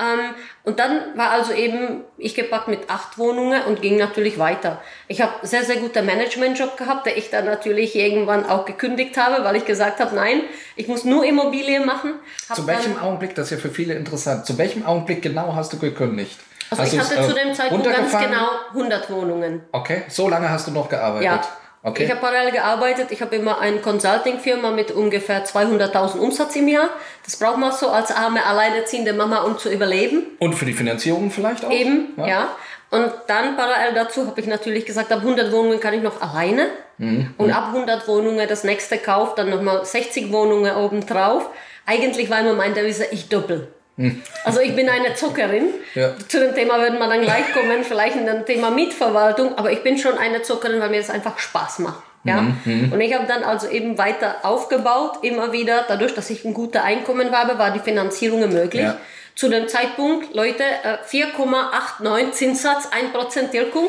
Ähm, 0.00 0.34
und 0.64 0.78
dann 0.78 1.16
war 1.16 1.30
also 1.30 1.52
eben 1.52 2.04
ich 2.16 2.34
gepackt 2.34 2.68
mit 2.68 2.88
acht 2.88 3.18
Wohnungen 3.18 3.62
und 3.64 3.82
ging 3.82 3.98
natürlich 3.98 4.38
weiter. 4.38 4.80
Ich 5.08 5.20
habe 5.20 5.32
sehr, 5.42 5.64
sehr 5.64 5.76
guter 5.76 6.02
Managementjob 6.02 6.76
gehabt, 6.78 7.06
der 7.06 7.18
ich 7.18 7.28
dann 7.28 7.44
natürlich 7.44 7.94
irgendwann 7.94 8.48
auch 8.48 8.64
gekündigt 8.64 9.16
habe, 9.18 9.44
weil 9.44 9.56
ich 9.56 9.66
gesagt 9.66 10.00
habe, 10.00 10.14
nein, 10.16 10.42
ich 10.76 10.88
muss 10.88 11.04
nur 11.04 11.24
Immobilien 11.24 11.84
machen. 11.84 12.14
Hab 12.48 12.56
zu 12.56 12.66
welchem 12.66 12.98
Augenblick, 12.98 13.34
das 13.34 13.46
ist 13.46 13.50
ja 13.50 13.56
für 13.58 13.74
viele 13.74 13.94
interessant, 13.94 14.46
zu 14.46 14.56
welchem 14.56 14.86
Augenblick 14.86 15.20
genau 15.20 15.54
hast 15.54 15.72
du 15.72 15.78
gekündigt? 15.78 16.38
Also 16.70 16.82
hast 16.82 16.92
ich 16.92 17.00
hatte 17.00 17.28
zu 17.28 17.34
dem 17.34 17.52
Zeitpunkt 17.52 17.84
ganz 17.84 18.12
genau 18.12 18.48
100 18.70 19.10
Wohnungen. 19.10 19.62
Okay, 19.72 20.04
so 20.08 20.28
lange 20.28 20.48
hast 20.48 20.66
du 20.66 20.70
noch 20.70 20.88
gearbeitet? 20.88 21.24
Ja. 21.26 21.42
Okay. 21.82 22.04
Ich 22.04 22.10
habe 22.10 22.20
parallel 22.20 22.52
gearbeitet. 22.52 23.10
Ich 23.10 23.22
habe 23.22 23.36
immer 23.36 23.58
eine 23.58 23.78
Consulting-Firma 23.78 24.70
mit 24.70 24.90
ungefähr 24.90 25.46
200.000 25.46 26.18
Umsatz 26.18 26.54
im 26.56 26.68
Jahr. 26.68 26.90
Das 27.24 27.36
braucht 27.36 27.56
man 27.56 27.72
so 27.72 27.88
als 27.88 28.10
arme, 28.10 28.44
alleinerziehende 28.44 29.14
Mama, 29.14 29.42
um 29.42 29.56
zu 29.58 29.70
überleben. 29.70 30.26
Und 30.38 30.54
für 30.54 30.66
die 30.66 30.74
Finanzierung 30.74 31.30
vielleicht 31.30 31.64
auch? 31.64 31.70
Eben, 31.70 32.12
ja. 32.18 32.28
ja. 32.28 32.48
Und 32.90 33.10
dann 33.28 33.56
parallel 33.56 33.94
dazu 33.94 34.26
habe 34.26 34.40
ich 34.40 34.46
natürlich 34.46 34.84
gesagt, 34.84 35.10
ab 35.12 35.20
100 35.20 35.52
Wohnungen 35.52 35.80
kann 35.80 35.94
ich 35.94 36.02
noch 36.02 36.20
alleine. 36.20 36.68
Mhm. 36.98 37.32
Und 37.38 37.50
ab 37.50 37.68
100 37.72 38.06
Wohnungen 38.08 38.46
das 38.46 38.64
nächste 38.64 38.98
Kauf, 38.98 39.34
dann 39.34 39.48
nochmal 39.48 39.84
60 39.84 40.32
Wohnungen 40.32 40.74
obendrauf. 40.74 41.48
Eigentlich 41.86 42.28
war 42.28 42.40
immer 42.40 42.52
mein 42.54 42.74
Devise, 42.74 43.06
ich 43.10 43.28
doppel. 43.28 43.68
Also 44.44 44.60
ich 44.60 44.74
bin 44.74 44.88
eine 44.88 45.14
Zuckerin. 45.14 45.68
Ja. 45.94 46.14
Zu 46.28 46.40
dem 46.40 46.54
Thema 46.54 46.78
würden 46.78 46.98
wir 46.98 47.08
dann 47.08 47.20
gleich 47.20 47.52
kommen, 47.52 47.84
vielleicht 47.84 48.16
in 48.16 48.26
dem 48.26 48.46
Thema 48.46 48.70
Mietverwaltung, 48.70 49.58
aber 49.58 49.70
ich 49.70 49.82
bin 49.82 49.98
schon 49.98 50.16
eine 50.16 50.42
Zuckerin, 50.42 50.80
weil 50.80 50.88
mir 50.88 50.98
das 50.98 51.10
einfach 51.10 51.38
Spaß 51.38 51.80
macht. 51.80 52.02
Ja? 52.24 52.40
Mhm. 52.64 52.92
Und 52.92 53.00
ich 53.00 53.14
habe 53.14 53.26
dann 53.26 53.44
also 53.44 53.68
eben 53.68 53.98
weiter 53.98 54.36
aufgebaut, 54.42 55.18
immer 55.22 55.52
wieder, 55.52 55.84
dadurch, 55.88 56.14
dass 56.14 56.30
ich 56.30 56.44
ein 56.44 56.54
gutes 56.54 56.82
Einkommen 56.82 57.30
habe, 57.32 57.58
war 57.58 57.70
die 57.70 57.80
Finanzierung 57.80 58.48
möglich. 58.50 58.82
Ja. 58.82 58.96
Zu 59.34 59.48
dem 59.48 59.68
Zeitpunkt, 59.68 60.34
Leute, 60.34 60.64
4,89 61.10 62.18
äh, 62.18 62.30
Zinssatz, 62.32 62.88
1% 62.88 63.50
Tilgung. 63.50 63.88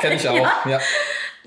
Kenne 0.00 0.14
ich 0.16 0.28
auch, 0.28 0.36
ja. 0.36 0.52
ja. 0.66 0.80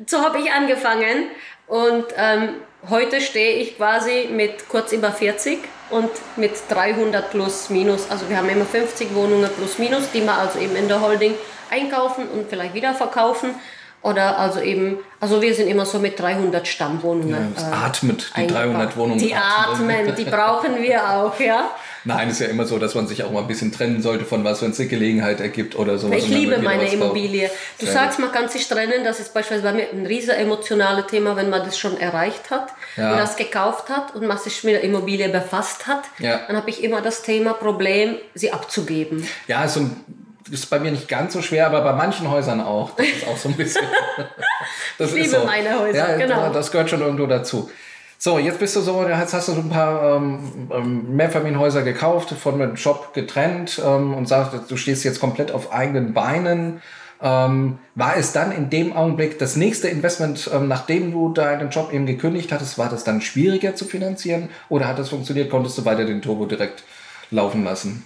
So 0.06 0.22
habe 0.22 0.40
ich 0.40 0.52
angefangen 0.52 1.30
und 1.68 2.06
ähm, 2.18 2.56
heute 2.90 3.22
stehe 3.22 3.58
ich 3.58 3.78
quasi 3.78 4.30
mit 4.32 4.68
kurz 4.70 4.92
über 4.92 5.12
40 5.12 5.60
und 5.90 6.10
mit 6.36 6.52
300 6.70 7.32
plus 7.32 7.70
minus. 7.70 8.10
Also 8.10 8.30
wir 8.30 8.38
haben 8.38 8.50
immer 8.50 8.66
50 8.66 9.14
Wohnungen 9.14 9.50
plus 9.58 9.78
minus, 9.78 10.12
die 10.12 10.22
wir 10.22 10.34
also 10.34 10.60
eben 10.60 10.76
in 10.76 10.88
der 10.88 11.02
Holding 11.02 11.34
einkaufen 11.70 12.28
und 12.28 12.50
vielleicht 12.50 12.74
wieder 12.74 12.94
verkaufen. 12.94 13.56
Oder 14.02 14.38
also 14.38 14.60
eben, 14.60 15.00
also 15.20 15.42
wir 15.42 15.56
sind 15.56 15.68
immer 15.68 15.86
so 15.86 15.98
mit 15.98 16.20
300 16.20 16.68
Stammwohnungen. 16.68 17.56
Ja, 17.56 17.62
es 17.62 17.64
äh, 17.64 17.86
atmet, 17.86 18.32
die 18.38 18.46
300 18.46 18.98
Wohnungen. 18.98 19.18
Die 19.18 19.34
atmen, 19.34 20.16
die 20.16 20.26
brauchen 20.26 20.80
wir 20.80 21.10
auch, 21.10 21.40
ja. 21.40 21.72
Nein, 22.06 22.30
ist 22.30 22.40
ja 22.40 22.48
immer 22.48 22.66
so, 22.66 22.78
dass 22.78 22.94
man 22.94 23.08
sich 23.08 23.24
auch 23.24 23.32
mal 23.32 23.42
ein 23.42 23.48
bisschen 23.48 23.72
trennen 23.72 24.02
sollte 24.02 24.26
von 24.26 24.44
was, 24.44 24.62
wenn 24.62 24.72
es 24.72 24.80
eine 24.80 24.88
Gelegenheit 24.88 25.42
ergibt 25.42 25.76
oder 25.76 25.98
sowas. 25.98 26.20
Ich 26.20 26.30
liebe 26.30 26.60
meine 26.60 26.88
Immobilie. 26.88 27.50
Du 27.80 27.86
Sehr 27.86 27.96
sagst, 27.96 28.20
man 28.20 28.32
kann 28.32 28.48
sich 28.48 28.68
trennen, 28.68 29.04
das 29.04 29.20
ist 29.20 29.34
beispielsweise 29.34 29.64
bei 29.64 29.74
mir 29.74 29.90
ein 29.92 30.06
riesen 30.06 30.36
emotionales 30.36 31.08
Thema, 31.08 31.36
wenn 31.36 31.50
man 31.50 31.64
das 31.66 31.80
schon 31.80 32.00
erreicht 32.00 32.52
hat 32.52 32.70
ja. 32.96 33.12
und 33.12 33.18
das 33.18 33.36
gekauft 33.36 33.90
hat 33.90 34.16
und 34.16 34.28
man 34.28 34.38
sich 34.38 34.64
mit 34.64 34.76
der 34.76 34.84
Immobilie 34.84 35.28
befasst 35.30 35.88
hat, 35.88 36.04
ja. 36.20 36.42
dann 36.48 36.56
habe 36.56 36.70
ich 36.70 36.84
immer 36.84 37.02
das 37.02 37.24
Thema 37.24 37.54
Problem, 37.54 38.16
sie 38.36 38.52
abzugeben. 38.52 39.28
Ja, 39.48 39.68
so 39.68 39.82
ein 39.82 40.06
ist 40.52 40.70
bei 40.70 40.80
mir 40.80 40.92
nicht 40.92 41.08
ganz 41.08 41.34
so 41.34 41.42
schwer, 41.42 41.66
aber 41.66 41.82
bei 41.82 41.94
manchen 41.94 42.30
Häusern 42.30 42.62
auch. 42.62 42.92
Das 42.96 43.08
ist 43.08 43.28
auch 43.28 43.38
so 43.38 43.50
ein 43.50 43.56
bisschen. 43.56 43.82
ich 45.00 45.12
liebe 45.12 45.30
so. 45.30 45.46
meine 45.46 45.80
Häuser, 45.80 45.98
ja, 45.98 46.18
genau. 46.18 46.54
Das 46.54 46.72
gehört 46.72 46.90
schon 46.90 47.02
irgendwo 47.02 47.26
dazu. 47.26 47.70
So, 48.18 48.40
jetzt 48.40 48.60
bist 48.60 48.76
du 48.76 48.82
so, 48.82 49.08
jetzt 49.08 49.34
hast 49.34 49.48
du 49.50 49.54
so 49.54 49.60
ein 49.60 49.70
paar 49.70 50.18
ähm, 50.18 50.70
ähm, 50.72 51.16
Mehrfamilienhäuser 51.16 51.84
gekauft, 51.84 52.30
von 52.32 52.60
dem 52.60 52.76
Job 52.76 53.14
getrennt 53.14 53.82
ähm, 53.86 54.14
und 54.14 54.28
sagst, 54.28 54.54
du 54.70 54.78
stehst 54.78 55.04
jetzt 55.04 55.20
komplett 55.20 55.52
auf 55.52 55.74
eigenen 55.74 56.14
Beinen. 56.14 56.82
Ähm, 57.22 57.80
war 57.96 58.18
es 58.18 58.34
dann 58.34 58.52
in 58.52 58.70
dem 58.70 58.94
Augenblick 58.94 59.40
das 59.40 59.56
nächste 59.56 59.88
Investment, 59.88 60.50
ähm, 60.54 60.68
nachdem 60.68 61.12
du 61.12 61.34
deinen 61.34 61.70
Job 61.70 61.94
eben 61.94 62.06
gekündigt 62.06 62.52
hattest, 62.52 62.78
war 62.78 62.90
das 62.90 63.04
dann 63.04 63.22
schwieriger 63.22 63.76
zu 63.76 63.86
finanzieren 63.86 64.50
oder 64.70 64.88
hat 64.88 65.00
es 65.00 65.10
funktioniert? 65.10 65.50
Konntest 65.50 65.78
du 65.78 65.86
weiter 65.86 66.06
den 66.06 66.22
Turbo 66.22 66.46
direkt 66.46 66.84
laufen 67.32 67.64
lassen? 67.64 68.04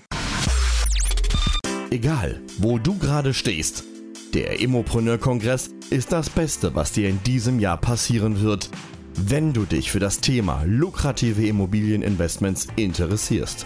Egal, 1.92 2.42
wo 2.60 2.78
du 2.78 2.98
gerade 2.98 3.34
stehst, 3.34 3.84
der 4.36 4.60
Immopreneur-Kongress 4.60 5.72
ist 5.90 6.12
das 6.12 6.30
Beste, 6.30 6.76
was 6.76 6.92
dir 6.92 7.10
in 7.10 7.22
diesem 7.24 7.60
Jahr 7.60 7.78
passieren 7.78 8.42
wird 8.42 8.70
wenn 9.28 9.54
du 9.54 9.66
dich 9.66 9.92
für 9.92 10.00
das 10.00 10.22
Thema 10.22 10.64
lukrative 10.66 11.46
Immobilieninvestments 11.46 12.68
interessierst. 12.76 13.66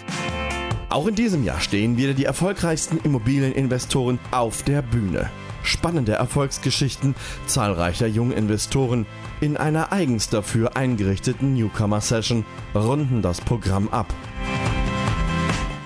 Auch 0.88 1.06
in 1.06 1.14
diesem 1.14 1.44
Jahr 1.44 1.60
stehen 1.60 1.96
wieder 1.96 2.14
die 2.14 2.24
erfolgreichsten 2.24 2.98
Immobilieninvestoren 2.98 4.18
auf 4.30 4.62
der 4.62 4.82
Bühne. 4.82 5.30
Spannende 5.62 6.12
Erfolgsgeschichten 6.12 7.14
zahlreicher 7.46 8.06
Junginvestoren 8.06 9.06
in 9.40 9.56
einer 9.56 9.92
eigens 9.92 10.28
dafür 10.28 10.76
eingerichteten 10.76 11.54
Newcomer-Session 11.54 12.44
runden 12.74 13.22
das 13.22 13.40
Programm 13.40 13.88
ab. 13.88 14.12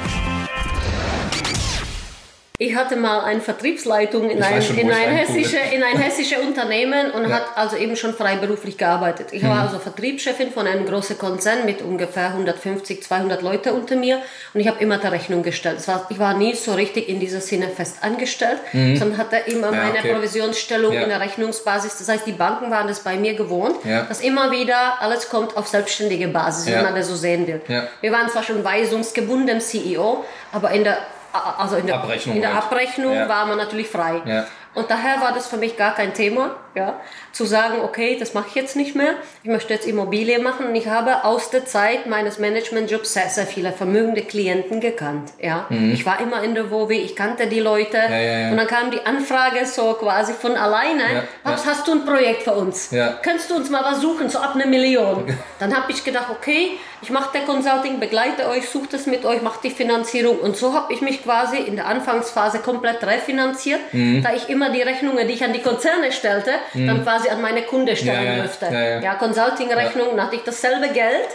Ich 2.62 2.76
hatte 2.76 2.94
mal 2.96 3.20
eine 3.20 3.40
Vertriebsleitung 3.40 4.28
in 4.28 4.42
ein, 4.42 4.60
schon, 4.60 4.76
in, 4.76 4.92
ein 4.92 5.16
hessische, 5.16 5.56
in 5.74 5.82
ein 5.82 5.96
hessisches 5.96 6.38
Unternehmen 6.46 7.10
und 7.10 7.22
ja. 7.22 7.36
hat 7.36 7.56
also 7.56 7.74
eben 7.74 7.96
schon 7.96 8.12
freiberuflich 8.12 8.76
gearbeitet. 8.76 9.28
Ich 9.32 9.42
mhm. 9.42 9.48
war 9.48 9.62
also 9.62 9.78
Vertriebschefin 9.78 10.52
von 10.52 10.66
einem 10.66 10.84
großen 10.84 11.16
Konzern 11.16 11.64
mit 11.64 11.80
ungefähr 11.80 12.26
150, 12.26 13.02
200 13.02 13.40
Leute 13.40 13.72
unter 13.72 13.96
mir 13.96 14.20
und 14.52 14.60
ich 14.60 14.68
habe 14.68 14.78
immer 14.80 14.98
die 14.98 15.06
Rechnung 15.06 15.42
gestellt. 15.42 15.88
War, 15.88 16.06
ich 16.10 16.18
war 16.18 16.34
nie 16.34 16.54
so 16.54 16.74
richtig 16.74 17.08
in 17.08 17.18
dieser 17.18 17.40
Sinne 17.40 17.68
fest 17.68 17.96
angestellt, 18.02 18.58
mhm. 18.74 18.94
sondern 18.94 19.16
hatte 19.16 19.36
immer 19.50 19.72
ja, 19.72 19.84
meine 19.84 19.98
okay. 20.00 20.12
Provisionsstellung 20.12 20.92
ja. 20.92 21.00
in 21.00 21.08
der 21.08 21.20
Rechnungsbasis. 21.20 21.96
Das 21.96 22.10
heißt, 22.10 22.26
die 22.26 22.32
Banken 22.32 22.70
waren 22.70 22.88
das 22.88 23.00
bei 23.00 23.16
mir 23.16 23.32
gewohnt, 23.32 23.76
dass 23.86 24.20
immer 24.20 24.50
wieder 24.50 25.00
alles 25.00 25.30
kommt 25.30 25.56
auf 25.56 25.66
selbstständige 25.66 26.28
Basis, 26.28 26.66
wenn 26.66 26.82
man 26.82 26.94
das 26.94 27.08
so 27.08 27.16
sehen 27.16 27.46
will. 27.46 27.62
Wir 28.02 28.12
waren 28.12 28.28
zwar 28.28 28.42
schon 28.42 28.62
weisungsgebunden 28.62 29.62
CEO, 29.62 30.26
aber 30.52 30.72
in 30.72 30.84
der 30.84 30.98
also 31.32 31.76
in 31.76 31.86
der 31.86 31.96
Abrechnung, 31.96 32.36
in 32.36 32.42
der 32.42 32.54
halt. 32.54 32.64
Abrechnung 32.64 33.14
ja. 33.14 33.28
war 33.28 33.46
man 33.46 33.58
natürlich 33.58 33.88
frei. 33.88 34.22
Ja. 34.24 34.46
Und 34.74 34.90
daher 34.90 35.20
war 35.20 35.32
das 35.32 35.48
für 35.48 35.56
mich 35.56 35.76
gar 35.76 35.94
kein 35.94 36.14
Thema, 36.14 36.56
ja, 36.74 37.00
zu 37.32 37.44
sagen, 37.44 37.80
okay, 37.82 38.16
das 38.18 38.34
mache 38.34 38.46
ich 38.48 38.54
jetzt 38.54 38.76
nicht 38.76 38.94
mehr. 38.94 39.14
Ich 39.42 39.50
möchte 39.50 39.74
jetzt 39.74 39.86
Immobilie 39.86 40.38
machen. 40.38 40.66
Und 40.66 40.74
ich 40.74 40.86
habe 40.88 41.24
aus 41.24 41.50
der 41.50 41.66
Zeit 41.66 42.06
meines 42.06 42.38
Managementjobs 42.38 43.12
sehr, 43.14 43.28
sehr 43.28 43.46
viele 43.46 43.72
vermögende 43.72 44.22
Klienten 44.22 44.80
gekannt. 44.80 45.30
Ja. 45.40 45.66
Mhm. 45.68 45.92
Ich 45.92 46.06
war 46.06 46.20
immer 46.20 46.42
in 46.42 46.54
der 46.54 46.70
WoW, 46.70 46.90
ich 46.90 47.16
kannte 47.16 47.46
die 47.46 47.60
Leute. 47.60 47.96
Ja, 47.96 48.18
ja, 48.18 48.38
ja. 48.38 48.50
Und 48.50 48.56
dann 48.56 48.66
kam 48.66 48.90
die 48.90 49.04
Anfrage 49.04 49.66
so 49.66 49.94
quasi 49.94 50.32
von 50.32 50.56
alleine. 50.56 51.24
Was 51.44 51.66
hast 51.66 51.88
du 51.88 51.92
ein 51.92 52.04
Projekt 52.04 52.42
für 52.42 52.52
uns? 52.52 52.90
Könntest 53.22 53.50
du 53.50 53.56
uns 53.56 53.70
mal 53.70 53.82
was 53.84 54.00
suchen, 54.00 54.28
so 54.28 54.38
ab 54.38 54.54
einer 54.54 54.66
Million? 54.66 55.24
Dann 55.58 55.76
habe 55.76 55.90
ich 55.92 56.04
gedacht, 56.04 56.26
okay, 56.30 56.72
ich 57.02 57.10
mache 57.10 57.30
der 57.32 57.42
Consulting, 57.46 57.98
begleite 57.98 58.46
euch, 58.48 58.68
suche 58.68 58.88
das 58.92 59.06
mit 59.06 59.24
euch, 59.24 59.40
mache 59.42 59.60
die 59.62 59.70
Finanzierung 59.70 60.38
und 60.38 60.56
so 60.56 60.74
habe 60.74 60.92
ich 60.92 61.00
mich 61.00 61.22
quasi 61.24 61.56
in 61.56 61.76
der 61.76 61.86
Anfangsphase 61.86 62.58
komplett 62.58 63.02
refinanziert, 63.02 63.80
Mhm. 63.92 64.22
da 64.22 64.34
ich 64.34 64.50
immer 64.50 64.70
die 64.70 64.82
Rechnungen, 64.82 65.26
die 65.26 65.34
ich 65.34 65.42
an 65.42 65.52
die 65.54 65.62
Konzerne 65.62 66.12
stellte, 66.12 66.52
dann 66.74 67.02
quasi 67.02 67.28
an 67.28 67.40
meine 67.40 67.62
Kunde 67.62 67.96
stellen 67.96 68.24
Ja, 68.24 68.32
ja, 68.36 68.42
dürfte. 68.42 68.66
ja, 68.66 69.00
ja. 69.00 69.14
Consulting-Rechnung, 69.14 70.08
dann 70.16 70.26
hatte 70.26 70.36
ich 70.36 70.42
dasselbe 70.44 70.88
Geld 70.88 71.28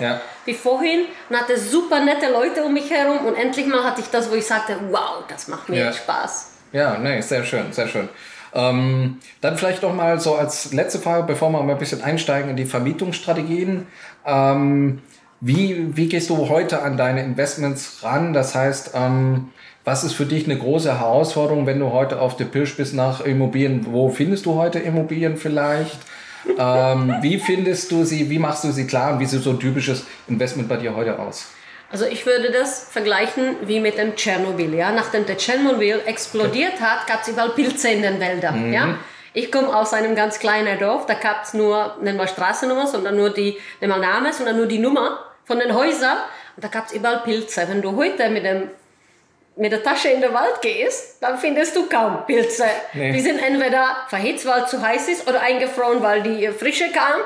wie 0.46 0.54
vorhin 0.54 1.06
und 1.30 1.40
hatte 1.40 1.58
super 1.60 2.00
nette 2.04 2.32
Leute 2.32 2.64
um 2.64 2.74
mich 2.74 2.90
herum 2.90 3.26
und 3.26 3.36
endlich 3.36 3.66
mal 3.68 3.84
hatte 3.84 4.02
ich 4.02 4.08
das, 4.08 4.30
wo 4.30 4.36
ich 4.36 4.46
sagte, 4.46 4.76
wow, 4.90 5.24
das 5.28 5.48
macht 5.48 5.70
mir 5.70 5.92
Spaß. 5.92 6.52
Ja, 6.72 6.98
nee, 6.98 7.22
sehr 7.22 7.44
schön, 7.44 7.72
sehr 7.72 7.88
schön. 7.88 8.10
Ähm, 8.54 9.20
dann 9.42 9.58
vielleicht 9.58 9.82
noch 9.82 9.94
mal 9.94 10.20
so 10.20 10.36
als 10.36 10.72
letzte 10.74 11.00
Frage, 11.00 11.24
bevor 11.24 11.50
wir 11.50 11.62
mal 11.62 11.74
ein 11.74 11.78
bisschen 11.78 12.04
einsteigen 12.04 12.50
in 12.50 12.56
die 12.56 12.66
Vermietungsstrategien. 12.66 13.88
Ähm, 14.26 15.02
wie, 15.42 15.96
wie 15.98 16.08
gehst 16.08 16.30
du 16.30 16.50
heute 16.50 16.82
an 16.82 16.96
deine 16.98 17.22
Investments 17.22 18.00
ran? 18.02 18.34
Das 18.34 18.56
heißt, 18.56 18.92
ähm, 18.96 19.52
was 19.86 20.04
ist 20.04 20.14
für 20.14 20.26
dich 20.26 20.46
eine 20.46 20.58
große 20.58 21.00
Herausforderung, 21.00 21.68
wenn 21.68 21.80
du 21.80 21.92
heute 21.92 22.20
auf 22.20 22.36
der 22.36 22.46
Pirsch 22.46 22.76
bist 22.76 22.96
nach 22.96 23.22
Immobilien? 23.22 23.86
Wo 23.88 24.10
findest 24.10 24.46
du 24.46 24.56
heute 24.56 24.80
Immobilien 24.80 25.38
vielleicht? 25.38 26.00
ähm, 26.58 27.16
wie 27.22 27.40
findest 27.40 27.92
du 27.92 28.04
sie? 28.04 28.30
Wie 28.30 28.40
machst 28.40 28.64
du 28.64 28.72
sie 28.72 28.88
klar? 28.88 29.14
Und 29.14 29.20
wie 29.20 29.26
sieht 29.26 29.44
so 29.44 29.52
ein 29.52 29.60
typisches 29.60 30.06
Investment 30.28 30.68
bei 30.68 30.78
dir 30.78 30.96
heute 30.96 31.18
aus? 31.20 31.52
Also 31.92 32.06
ich 32.06 32.26
würde 32.26 32.52
das 32.52 32.90
vergleichen 32.90 33.58
wie 33.66 33.80
mit 33.80 33.98
dem 33.98 34.16
Tschernobyl. 34.16 34.74
Ja? 34.74 34.92
Nachdem 34.92 35.26
der 35.26 35.38
Tschernobyl 35.38 36.02
explodiert 36.06 36.82
hat, 36.82 37.08
gab 37.08 37.22
es 37.22 37.28
überall 37.28 37.50
Pilze 37.50 37.90
in 37.90 38.02
den 38.02 38.20
Wäldern. 38.20 38.74
Ja? 38.74 38.98
Ich 39.34 39.52
komme 39.52 39.76
aus 39.76 39.94
einem 39.94 40.16
ganz 40.16 40.40
kleinen 40.40 40.80
Dorf, 40.80 41.06
da 41.06 41.14
gab 41.14 41.44
es 41.44 41.54
nur, 41.54 41.98
nennen 42.02 42.18
wir 42.18 42.28
Straßennummer, 42.28 42.88
sondern 42.88 43.18
nur 43.18 43.32
die, 43.32 43.58
nennen 43.82 43.94
wir 43.94 44.00
Name, 44.00 44.34
sondern 44.34 44.58
nur 44.58 44.66
die 44.66 44.80
Nummer 44.80 45.20
von 45.44 45.60
den 45.60 45.76
Häusern. 45.76 46.18
Und 46.56 46.64
da 46.64 46.70
gab 46.70 46.88
es 46.88 46.94
überall 46.94 47.20
Pilze. 47.20 47.66
Wenn 47.68 47.82
du 47.82 47.96
heute 47.96 48.30
mit 48.30 48.46
dem 48.46 48.70
mit 49.58 49.72
der 49.72 49.84
Tasche 49.84 50.10
in 50.10 50.22
den 50.22 50.34
Wald 50.34 50.62
gehst, 50.62 51.18
dann 51.22 51.38
findest 51.38 51.76
du 51.76 51.88
kaum 51.88 52.26
Pilze. 52.26 52.66
Nee. 52.94 53.14
Die 53.14 53.22
sind 53.22 53.40
entweder 53.40 54.06
verhitzt, 54.10 54.46
weil 54.46 54.64
es 54.64 54.70
zu 54.70 54.82
heiß 54.82 55.08
ist, 55.08 55.28
oder 55.28 55.42
eingefroren, 55.42 56.02
weil 56.02 56.24
die 56.24 56.48
Frische 56.50 56.92
kam. 56.92 57.22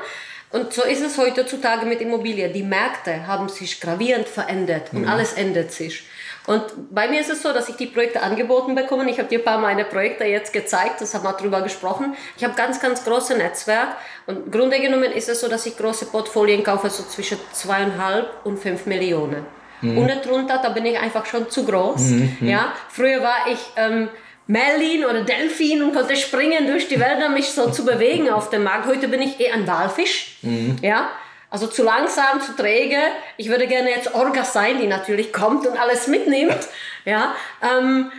Und 0.52 0.74
so 0.74 0.84
ist 0.84 1.02
es 1.02 1.18
heutzutage 1.18 1.86
mit 1.86 2.02
Immobilien. 2.02 2.52
Die 2.54 2.64
Märkte 2.64 3.28
haben 3.28 3.50
sich 3.50 3.80
gravierend 3.80 4.28
verändert 4.28 4.90
und 4.94 5.08
alles 5.08 5.34
ändert 5.34 5.72
sich. 5.72 6.04
Und 6.48 6.64
bei 6.90 7.08
mir 7.08 7.22
ist 7.22 7.30
es 7.30 7.44
so, 7.44 7.54
dass 7.54 7.70
ich 7.70 7.76
die 7.76 7.86
Projekte 7.86 8.24
angeboten 8.24 8.74
bekomme. 8.74 9.08
Ich 9.12 9.20
habe 9.20 9.30
dir 9.30 9.38
ein 9.38 9.46
paar 9.46 9.60
meiner 9.60 9.84
Projekte 9.84 10.24
jetzt 10.24 10.52
gezeigt, 10.52 11.00
das 11.00 11.14
haben 11.14 11.24
wir 11.24 11.34
drüber 11.34 11.62
gesprochen. 11.62 12.16
Ich 12.38 12.44
habe 12.44 12.56
ganz, 12.56 12.80
ganz 12.80 13.04
große 13.04 13.38
Netzwerk 13.38 13.98
und 14.26 14.46
im 14.46 14.52
Grunde 14.52 14.80
genommen 14.80 15.12
ist 15.12 15.30
es 15.30 15.42
so, 15.42 15.48
dass 15.48 15.68
ich 15.68 15.78
große 15.78 16.08
Portfolien 16.08 16.64
kaufe, 16.64 16.90
so 16.90 17.04
zwischen 17.04 17.38
zweieinhalb 17.54 18.28
und 18.46 18.58
fünf 18.58 18.88
Millionen. 18.88 19.46
Und 19.82 20.10
darunter, 20.26 20.60
da 20.62 20.70
bin 20.70 20.86
ich 20.86 20.98
einfach 20.98 21.26
schon 21.26 21.50
zu 21.50 21.66
groß. 21.66 22.12
Ja, 22.42 22.74
früher 22.90 23.22
war 23.22 23.48
ich 23.52 23.60
ähm, 23.78 24.10
Merlin 24.48 25.06
oder 25.06 25.22
Delfin 25.24 25.84
und 25.84 25.94
konnte 25.94 26.16
springen 26.16 26.68
durch 26.68 26.88
die 26.88 27.00
Wälder, 27.00 27.30
mich 27.30 27.50
so 27.52 27.70
zu 27.70 27.86
bewegen 27.86 28.30
auf 28.30 28.50
dem 28.50 28.64
Markt. 28.64 28.88
Heute 28.88 29.08
bin 29.08 29.22
ich 29.22 29.40
eher 29.40 29.54
ein 29.54 29.68
Walfisch. 29.68 30.38
Ja, 30.82 31.10
also 31.52 31.68
zu 31.68 31.84
langsam, 31.84 32.42
zu 32.42 32.56
träge. 32.56 32.98
Ich 33.38 33.50
würde 33.50 33.68
gerne 33.68 33.90
jetzt 33.90 34.14
Orga 34.14 34.44
sein, 34.44 34.80
die 34.80 34.88
natürlich 34.88 35.32
kommt 35.34 35.66
und 35.66 35.78
alles 35.80 36.08
mitnimmt. 36.08 36.60
Ja, 37.06 37.34
ähm, 37.62 38.12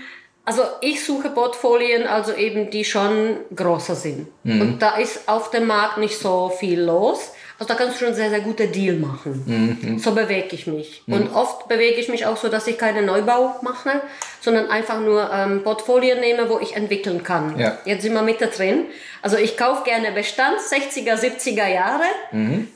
also 0.45 0.63
ich 0.81 1.05
suche 1.05 1.31
Portfolien, 1.31 2.07
also 2.07 2.33
eben 2.33 2.71
die 2.71 2.85
schon 2.85 3.37
größer 3.55 3.95
sind. 3.95 4.29
Und 4.45 4.79
da 4.81 4.97
ist 4.97 5.29
auf 5.29 5.51
dem 5.51 5.67
Markt 5.67 5.99
nicht 5.99 6.19
so 6.19 6.49
viel 6.49 6.81
los. 6.81 7.33
Also 7.61 7.75
da 7.75 7.79
kannst 7.79 8.01
du 8.01 8.07
schon 8.07 8.15
sehr, 8.15 8.31
sehr 8.31 8.41
gute 8.41 8.69
Deal 8.69 8.97
machen. 8.97 9.99
So 10.03 10.13
bewege 10.13 10.49
ich 10.53 10.67
mich. 10.67 11.03
Und 11.07 11.35
oft 11.35 11.69
bewege 11.69 12.01
ich 12.01 12.09
mich 12.09 12.25
auch 12.25 12.39
so, 12.39 12.49
dass 12.49 12.67
ich 12.67 12.79
keinen 12.79 13.05
Neubau 13.05 13.57
mache, 13.61 14.01
sondern 14.41 14.71
einfach 14.71 14.99
nur 14.99 15.31
ähm, 15.31 15.63
Portfolien 15.63 16.21
nehme, 16.21 16.49
wo 16.49 16.59
ich 16.59 16.75
entwickeln 16.75 17.23
kann. 17.23 17.59
Ja. 17.59 17.77
Jetzt 17.85 18.01
sind 18.01 18.15
wir 18.15 18.23
mit 18.23 18.41
drin. 18.41 18.87
Also 19.21 19.37
ich 19.37 19.59
kaufe 19.59 19.85
gerne 19.85 20.11
Bestand, 20.13 20.57
60er, 20.59 21.17
70er 21.17 21.69
Jahre. 21.69 22.05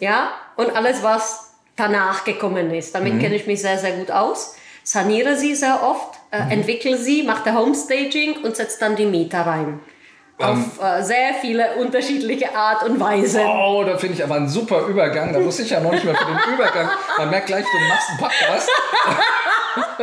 Ja, 0.00 0.32
und 0.56 0.76
alles, 0.76 1.02
was 1.02 1.54
danach 1.76 2.24
gekommen 2.24 2.70
ist. 2.74 2.94
Damit 2.94 3.20
kenne 3.20 3.36
ich 3.36 3.46
mich 3.46 3.62
sehr, 3.62 3.78
sehr 3.78 3.92
gut 3.92 4.10
aus. 4.10 4.54
Saniere 4.82 5.38
sie 5.38 5.54
sehr 5.54 5.82
oft, 5.82 6.18
äh, 6.30 6.52
entwickle 6.52 6.98
sie, 6.98 7.22
mache 7.22 7.54
Homestaging 7.54 8.42
und 8.42 8.54
setze 8.54 8.80
dann 8.80 8.96
die 8.96 9.06
Mieter 9.06 9.40
rein. 9.40 9.80
Auf 10.38 10.82
äh, 10.82 11.02
sehr 11.02 11.34
viele 11.40 11.74
unterschiedliche 11.76 12.54
Art 12.54 12.82
und 12.88 12.98
Weise. 12.98 13.40
Oh, 13.40 13.84
da 13.86 13.96
finde 13.96 14.16
ich 14.16 14.24
aber 14.24 14.34
einen 14.34 14.48
super 14.48 14.86
Übergang. 14.86 15.32
Da 15.32 15.42
wusste 15.44 15.62
ich 15.62 15.70
ja 15.70 15.80
noch 15.80 15.92
nicht 15.92 16.04
mehr 16.04 16.14
für 16.14 16.24
den 16.24 16.54
Übergang. 16.54 16.88
Man 17.18 17.30
merkt 17.30 17.46
gleich, 17.46 17.64
du 17.64 17.78
machst 17.88 18.10
einen 18.10 18.18
Podcast. 18.18 18.68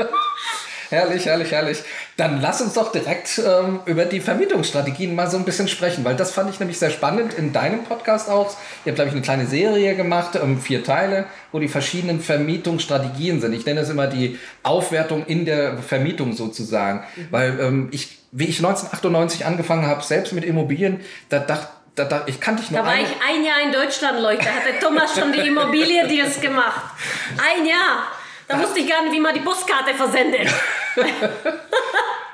herrlich, 0.90 1.26
herrlich, 1.26 1.52
herrlich. 1.52 1.84
Dann 2.16 2.40
lass 2.40 2.62
uns 2.62 2.74
doch 2.74 2.94
direkt 2.94 3.40
ähm, 3.46 3.82
über 3.86 4.06
die 4.06 4.22
Vermietungsstrategien 4.22 5.16
mal 5.16 5.30
so 5.30 5.36
ein 5.36 5.44
bisschen 5.44 5.68
sprechen, 5.68 6.06
weil 6.06 6.16
das 6.16 6.32
fand 6.32 6.50
ich 6.50 6.62
nämlich 6.62 6.80
sehr 6.80 6.92
spannend 6.92 7.34
in 7.34 7.52
deinem 7.52 7.84
Podcast 7.84 8.30
auch. 8.30 8.56
Ihr 8.86 8.92
habt, 8.92 8.96
glaube 8.96 9.10
ich, 9.10 9.14
eine 9.14 9.22
kleine 9.22 9.48
Serie 9.48 9.96
gemacht, 9.96 10.40
ähm, 10.42 10.62
vier 10.62 10.84
Teile, 10.84 11.26
wo 11.52 11.60
die 11.60 11.68
verschiedenen 11.68 12.22
Vermietungsstrategien 12.22 13.42
sind. 13.42 13.52
Ich 13.52 13.66
nenne 13.66 13.82
es 13.82 13.90
immer 13.90 14.08
die 14.08 14.40
Aufwertung 14.64 15.26
in 15.26 15.44
der 15.44 15.78
Vermietung 15.80 16.32
sozusagen, 16.34 17.04
weil 17.32 17.60
ähm, 17.60 17.90
ich, 17.92 18.21
wie 18.32 18.46
ich 18.46 18.58
1998 18.60 19.46
angefangen 19.46 19.86
habe, 19.88 20.04
selbst 20.04 20.34
mit 20.34 20.44
Immobilien, 20.46 21.02
da 21.30 21.40
dachte 21.40 21.68
da, 21.96 22.06
da, 22.06 22.24
ich 22.26 22.40
kannte 22.40 22.64
ich 22.64 22.72
nur 22.72 22.80
Da 22.80 22.86
war 22.86 22.94
eine- 22.94 23.04
ich 23.04 23.10
ein 23.10 23.44
Jahr 23.44 23.62
in 23.66 23.74
Deutschland, 23.74 24.22
Leute. 24.22 24.46
Da 24.46 24.52
hatte 24.52 24.80
Thomas 24.80 25.14
schon 25.14 25.34
die 25.34 25.46
Immobilien-Deals 25.46 26.40
gemacht. 26.40 26.82
Ein 27.34 27.66
Jahr. 27.66 28.08
Da 28.48 28.58
wusste 28.62 28.80
ich 28.80 28.90
gar 28.90 29.04
nicht, 29.04 29.12
wie 29.14 29.20
man 29.20 29.34
die 29.34 29.42
Buskarte 29.42 29.94
versendet. 29.94 30.48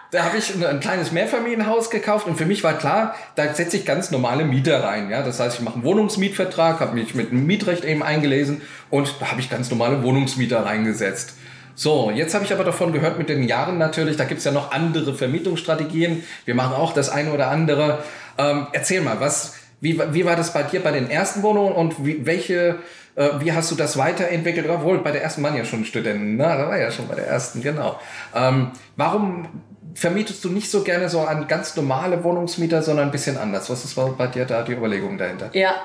Da 0.10 0.23
habe 0.23 0.38
ich 0.38 0.55
ein, 0.55 0.63
ein 0.65 0.79
kleines 0.79 1.12
Mehrfamilienhaus 1.12 1.89
gekauft 1.89 2.27
und 2.27 2.38
für 2.38 2.45
mich 2.45 2.63
war 2.63 2.75
klar, 2.77 3.15
da 3.36 3.53
setze 3.53 3.75
ich 3.75 3.86
ganz 3.86 4.10
normale 4.10 4.45
Mieter 4.45 4.81
rein. 4.81 5.10
Ja? 5.10 5.21
Das 5.21 5.41
heißt, 5.41 5.57
ich 5.57 5.62
mache 5.62 5.75
einen 5.75 5.83
Wohnungsmietvertrag, 5.83 6.79
habe 6.79 6.93
mich 6.95 7.13
mit 7.13 7.31
dem 7.31 7.45
Mietrecht 7.45 7.83
eben 7.83 8.01
eingelesen 8.03 8.62
und 8.89 9.15
da 9.19 9.31
habe 9.31 9.41
ich 9.41 9.49
ganz 9.49 9.69
normale 9.69 10.03
Wohnungsmieter 10.03 10.65
reingesetzt. 10.65 11.36
So, 11.80 12.10
jetzt 12.10 12.34
habe 12.34 12.44
ich 12.44 12.52
aber 12.52 12.63
davon 12.63 12.92
gehört 12.92 13.20
mit 13.20 13.30
den 13.30 13.44
Jahren 13.44 13.78
natürlich, 13.78 14.18
da 14.18 14.24
gibt 14.24 14.40
es 14.40 14.46
ja 14.46 14.52
noch 14.52 14.72
andere 14.72 15.13
Vermietungsstrategien. 15.13 16.24
Wir 16.44 16.56
machen 16.56 16.74
auch 16.74 16.92
das 16.92 17.08
eine 17.10 17.32
oder 17.32 17.50
andere. 17.52 18.00
Ähm, 18.40 18.66
erzähl 18.74 19.02
mal, 19.02 19.20
was, 19.20 19.54
wie, 19.80 20.02
wie 20.12 20.26
war 20.26 20.36
das 20.36 20.54
bei 20.54 20.63
dir 20.63 20.82
bei 20.82 20.92
den 20.92 21.08
ersten 21.08 21.44
Wohnungen 21.44 21.74
und 21.74 22.04
wie, 22.04 22.26
welche, 22.26 22.80
äh, 23.16 23.30
wie 23.42 23.54
hast 23.54 23.70
du 23.70 23.76
das 23.76 23.96
weiterentwickelt? 23.96 24.68
Obwohl, 24.68 24.98
bei 25.04 25.12
der 25.12 25.22
ersten 25.22 25.44
waren 25.44 25.56
ja 25.56 25.66
schon 25.66 25.86
Studenten, 25.86 26.38
ne? 26.38 26.46
da 26.46 26.68
war 26.68 26.80
ja 26.80 26.90
schon 26.90 27.08
bei 27.08 27.13
der 27.13 27.28
ersten, 27.28 27.62
genau. 27.62 28.00
Ähm, 28.34 28.72
warum 28.96 29.48
vermietest 29.94 30.44
du 30.44 30.50
nicht 30.50 30.72
so 30.72 30.82
gerne 30.82 31.10
so 31.10 31.22
an 31.22 31.48
ganz 31.48 31.76
normale 31.76 32.24
Wohnungsmieter, 32.24 32.82
sondern 32.82 33.10
ein 33.10 33.12
bisschen 33.12 33.38
anders? 33.38 33.70
Was 33.70 33.86
ist 33.86 33.94
bei 34.18 34.26
dir 34.26 34.46
da 34.46 34.63
die 34.63 34.72
Überlegung 34.72 35.20
dahinter? 35.20 35.52
Ja, 35.54 35.76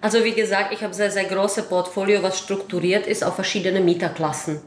also 0.00 0.24
wie 0.24 0.32
gesagt, 0.32 0.72
ich 0.72 0.82
habe 0.82 0.94
sehr, 0.94 1.10
sehr 1.10 1.24
große 1.24 1.64
Portfolio, 1.64 2.22
was 2.22 2.38
strukturiert 2.38 3.06
ist 3.06 3.22
auf 3.22 3.34
verschiedene 3.34 3.80
Mieterklassen. 3.82 4.62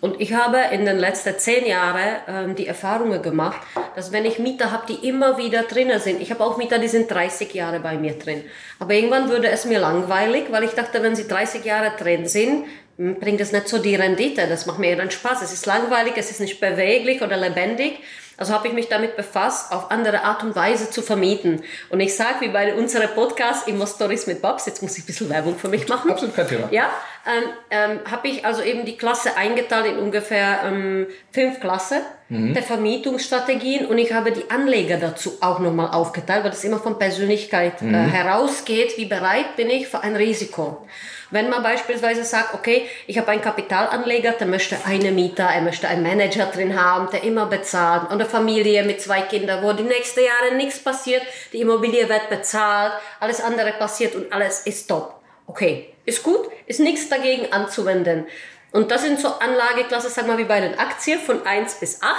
Und 0.00 0.20
ich 0.20 0.32
habe 0.32 0.58
in 0.72 0.84
den 0.84 0.98
letzten 0.98 1.36
zehn 1.38 1.66
Jahren 1.66 2.16
ähm, 2.28 2.54
die 2.54 2.68
Erfahrungen 2.68 3.20
gemacht, 3.20 3.60
dass 3.96 4.12
wenn 4.12 4.24
ich 4.24 4.38
Mieter 4.38 4.70
habe, 4.70 4.84
die 4.86 5.08
immer 5.08 5.38
wieder 5.38 5.62
drinnen 5.62 5.98
sind, 5.98 6.20
ich 6.20 6.30
habe 6.30 6.44
auch 6.44 6.56
Mieter, 6.56 6.78
die 6.78 6.88
sind 6.88 7.10
30 7.10 7.52
Jahre 7.52 7.80
bei 7.80 7.96
mir 7.96 8.16
drin. 8.16 8.44
Aber 8.78 8.94
irgendwann 8.94 9.28
würde 9.28 9.48
es 9.48 9.64
mir 9.64 9.80
langweilig, 9.80 10.44
weil 10.50 10.62
ich 10.64 10.70
dachte, 10.70 11.02
wenn 11.02 11.16
sie 11.16 11.26
30 11.26 11.64
Jahre 11.64 11.92
drin 11.98 12.26
sind, 12.28 12.66
m, 12.96 13.16
bringt 13.18 13.40
es 13.40 13.50
nicht 13.50 13.68
so 13.68 13.78
die 13.78 13.96
Rendite. 13.96 14.46
Das 14.46 14.66
macht 14.66 14.78
mir 14.78 14.94
dann 14.96 15.10
Spaß. 15.10 15.42
Es 15.42 15.52
ist 15.52 15.66
langweilig, 15.66 16.12
es 16.16 16.30
ist 16.30 16.40
nicht 16.40 16.60
beweglich 16.60 17.20
oder 17.20 17.36
lebendig. 17.36 17.98
Also 18.38 18.54
habe 18.54 18.68
ich 18.68 18.72
mich 18.72 18.88
damit 18.88 19.16
befasst, 19.16 19.72
auf 19.72 19.90
andere 19.90 20.22
Art 20.22 20.42
und 20.44 20.54
Weise 20.54 20.90
zu 20.90 21.02
vermieten. 21.02 21.62
Und 21.90 22.00
ich 22.00 22.16
sage, 22.16 22.40
wie 22.40 22.48
bei 22.48 22.72
unserem 22.74 23.10
Podcast 23.10 23.66
Immo 23.68 23.84
Stories 23.84 24.26
mit 24.26 24.40
Babs, 24.40 24.66
jetzt 24.66 24.80
muss 24.80 24.96
ich 24.96 25.02
ein 25.02 25.06
bisschen 25.06 25.28
Werbung 25.28 25.58
für 25.58 25.68
mich 25.68 25.88
machen. 25.88 26.10
Absolut 26.10 26.36
kein 26.36 26.46
Thema. 26.46 26.68
Ja, 26.70 26.88
ähm, 27.26 27.50
ähm, 27.70 28.00
habe 28.10 28.28
ich 28.28 28.46
also 28.46 28.62
eben 28.62 28.84
die 28.84 28.96
Klasse 28.96 29.36
eingeteilt 29.36 29.86
in 29.86 29.98
ungefähr 29.98 30.60
ähm, 30.64 31.08
fünf 31.32 31.60
Klassen 31.60 32.00
der 32.30 32.62
Vermietungsstrategien 32.62 33.86
und 33.86 33.96
ich 33.96 34.12
habe 34.12 34.32
die 34.32 34.50
Anleger 34.50 34.98
dazu 34.98 35.38
auch 35.40 35.60
nochmal 35.60 35.92
aufgeteilt, 35.92 36.44
weil 36.44 36.50
das 36.50 36.62
immer 36.62 36.78
von 36.78 36.98
Persönlichkeit 36.98 37.80
äh, 37.80 37.86
herausgeht, 37.86 38.98
wie 38.98 39.06
bereit 39.06 39.56
bin 39.56 39.70
ich 39.70 39.88
für 39.88 40.00
ein 40.02 40.14
Risiko. 40.14 40.86
Wenn 41.30 41.50
man 41.50 41.62
beispielsweise 41.62 42.24
sagt, 42.24 42.54
okay, 42.54 42.88
ich 43.06 43.18
habe 43.18 43.30
einen 43.30 43.42
Kapitalanleger, 43.42 44.32
der 44.32 44.46
möchte 44.46 44.76
einen 44.86 45.14
Mieter, 45.14 45.44
er 45.44 45.60
möchte 45.60 45.86
einen 45.86 46.02
Manager 46.02 46.46
drin 46.46 46.80
haben, 46.80 47.10
der 47.10 47.22
immer 47.22 47.46
bezahlt, 47.46 48.04
und 48.04 48.12
eine 48.12 48.24
Familie 48.24 48.82
mit 48.84 49.02
zwei 49.02 49.22
Kindern, 49.22 49.62
wo 49.62 49.72
die 49.72 49.82
nächsten 49.82 50.20
Jahre 50.20 50.54
nichts 50.56 50.78
passiert, 50.78 51.22
die 51.52 51.60
Immobilie 51.60 52.08
wird 52.08 52.30
bezahlt, 52.30 52.92
alles 53.20 53.40
andere 53.40 53.72
passiert 53.72 54.14
und 54.14 54.32
alles 54.32 54.60
ist 54.66 54.88
top. 54.88 55.20
Okay, 55.46 55.94
ist 56.04 56.22
gut, 56.22 56.48
ist 56.66 56.80
nichts 56.80 57.08
dagegen 57.08 57.52
anzuwenden. 57.52 58.26
Und 58.72 58.90
das 58.90 59.02
sind 59.02 59.20
so 59.20 59.28
Anlageklassen, 59.28 60.10
sag 60.10 60.26
mal, 60.26 60.38
wie 60.38 60.44
bei 60.44 60.60
den 60.60 60.78
Aktien 60.78 61.18
von 61.18 61.46
1 61.46 61.74
bis 61.76 62.02
8. 62.02 62.12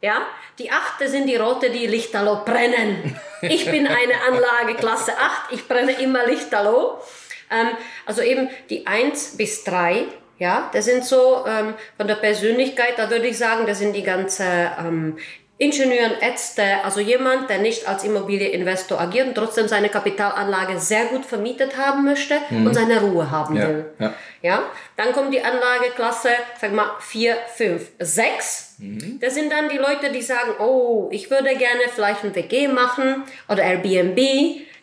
Ja, 0.00 0.26
die 0.58 0.70
achte 0.70 1.08
sind 1.08 1.26
die 1.26 1.36
rote, 1.36 1.70
die 1.70 1.86
Lichterloh 1.86 2.44
brennen. 2.44 3.18
Ich 3.42 3.64
bin 3.64 3.86
eine 3.86 4.14
Anlageklasse 4.28 5.12
8, 5.16 5.52
ich 5.52 5.68
brenne 5.68 5.92
immer 6.00 6.26
Lichterloh. 6.26 7.00
Ähm, 7.52 7.68
also 8.06 8.22
eben 8.22 8.48
die 8.70 8.86
1 8.86 9.36
bis 9.36 9.64
3, 9.64 10.04
Ja, 10.38 10.70
das 10.72 10.86
sind 10.86 11.04
so 11.04 11.44
ähm, 11.46 11.74
von 11.96 12.08
der 12.08 12.16
Persönlichkeit, 12.16 12.94
da 12.96 13.08
würde 13.10 13.26
ich 13.28 13.38
sagen, 13.38 13.64
das 13.66 13.78
sind 13.78 13.94
die 13.94 14.02
ganze 14.02 14.44
ähm, 14.78 15.16
Ingenieuren, 15.58 16.14
Ärzte, 16.20 16.64
also 16.82 16.98
jemand, 16.98 17.48
der 17.48 17.58
nicht 17.58 17.86
als 17.86 18.02
Immobilieninvestor 18.02 19.00
agiert 19.00 19.28
und 19.28 19.34
trotzdem 19.36 19.68
seine 19.68 19.88
Kapitalanlage 19.90 20.80
sehr 20.80 21.04
gut 21.04 21.24
vermietet 21.24 21.76
haben 21.76 22.04
möchte 22.04 22.34
und 22.50 22.74
seine 22.74 23.00
Ruhe 23.00 23.30
haben 23.30 23.54
Ja, 23.56 23.68
will. 23.68 23.84
ja. 24.00 24.14
Ja, 24.42 24.62
dann 24.96 25.12
kommt 25.12 25.32
die 25.32 25.40
Anlageklasse, 25.40 26.30
sag 26.60 26.72
mal, 26.72 26.90
4, 26.98 27.36
5, 27.54 27.90
6. 28.00 28.76
Das 29.20 29.34
sind 29.34 29.52
dann 29.52 29.68
die 29.68 29.78
Leute, 29.78 30.10
die 30.10 30.22
sagen, 30.22 30.50
oh, 30.58 31.08
ich 31.12 31.30
würde 31.30 31.54
gerne 31.54 31.82
vielleicht 31.94 32.24
ein 32.24 32.34
WG 32.34 32.66
machen 32.66 33.22
oder 33.48 33.62
Airbnb. 33.62 34.18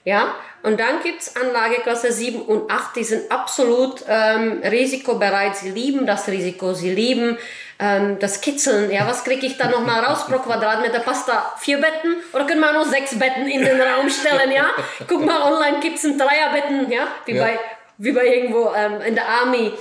Ja, 0.06 0.34
und 0.64 0.80
dann 0.80 1.02
gibt's 1.04 1.36
Anlageklasse 1.36 2.12
7 2.12 2.42
und 2.42 2.70
8, 2.70 2.96
die 2.96 3.04
sind 3.04 3.32
absolut 3.32 4.04
ähm, 4.08 4.62
risikobereit. 4.64 5.56
Sie 5.56 5.72
lieben 5.72 6.06
das 6.06 6.28
Risiko, 6.28 6.74
sie 6.74 6.92
lieben 6.92 7.38
ähm, 7.80 8.18
das 8.20 8.42
Kitzeln. 8.42 8.92
Ja, 8.92 9.08
was 9.08 9.24
kriege 9.24 9.46
ich 9.46 9.58
da 9.58 9.70
nochmal 9.70 10.04
raus 10.04 10.26
pro 10.28 10.40
Quadratmeter? 10.40 11.00
Passt 11.00 11.28
da 11.30 11.54
vier 11.60 11.78
Betten 11.78 12.18
oder 12.34 12.46
können 12.46 12.60
wir 12.60 12.74
noch 12.74 12.86
sechs 12.86 13.18
Betten 13.18 13.48
in 13.48 13.64
den 13.64 13.80
Raum 13.80 14.10
stellen? 14.10 14.52
Ja, 14.52 14.72
guck 15.08 15.26
mal, 15.26 15.42
online 15.42 15.80
gibt's 15.80 16.04
ein 16.04 16.18
Dreierbetten, 16.18 16.92
ja, 16.92 17.08
wie 17.26 17.36
Ja. 17.36 17.44
bei 17.44 17.60
wie 18.02 18.12
bei 18.14 18.26
irgendwo 18.28 18.72
ähm, 18.76 19.02
in 19.02 19.16
der 19.16 19.28
Army. 19.28 19.74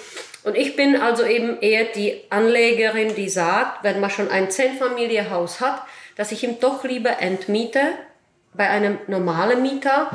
Und 0.42 0.56
ich 0.56 0.74
bin 0.76 1.00
also 1.00 1.24
eben 1.24 1.60
eher 1.60 1.84
die 1.84 2.20
Anlegerin, 2.30 3.14
die 3.14 3.28
sagt, 3.28 3.84
wenn 3.84 4.00
man 4.00 4.10
schon 4.10 4.30
ein 4.30 4.50
Zehnfamilienhaus 4.50 5.60
hat, 5.60 5.82
dass 6.16 6.32
ich 6.32 6.42
ihm 6.42 6.58
doch 6.58 6.82
lieber 6.84 7.20
entmiete 7.20 7.80
bei 8.54 8.68
einem 8.68 8.98
normalen 9.06 9.62
Mieter 9.62 10.10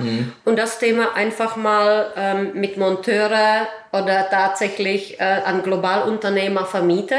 und 0.45 0.57
das 0.57 0.79
Thema 0.79 1.13
einfach 1.15 1.55
mal 1.55 2.11
ähm, 2.15 2.51
mit 2.53 2.77
Monteure 2.77 3.67
oder 3.91 4.29
tatsächlich 4.29 5.19
äh, 5.19 5.23
an 5.23 5.63
Globalunternehmer 5.63 6.65
vermiete. 6.65 7.15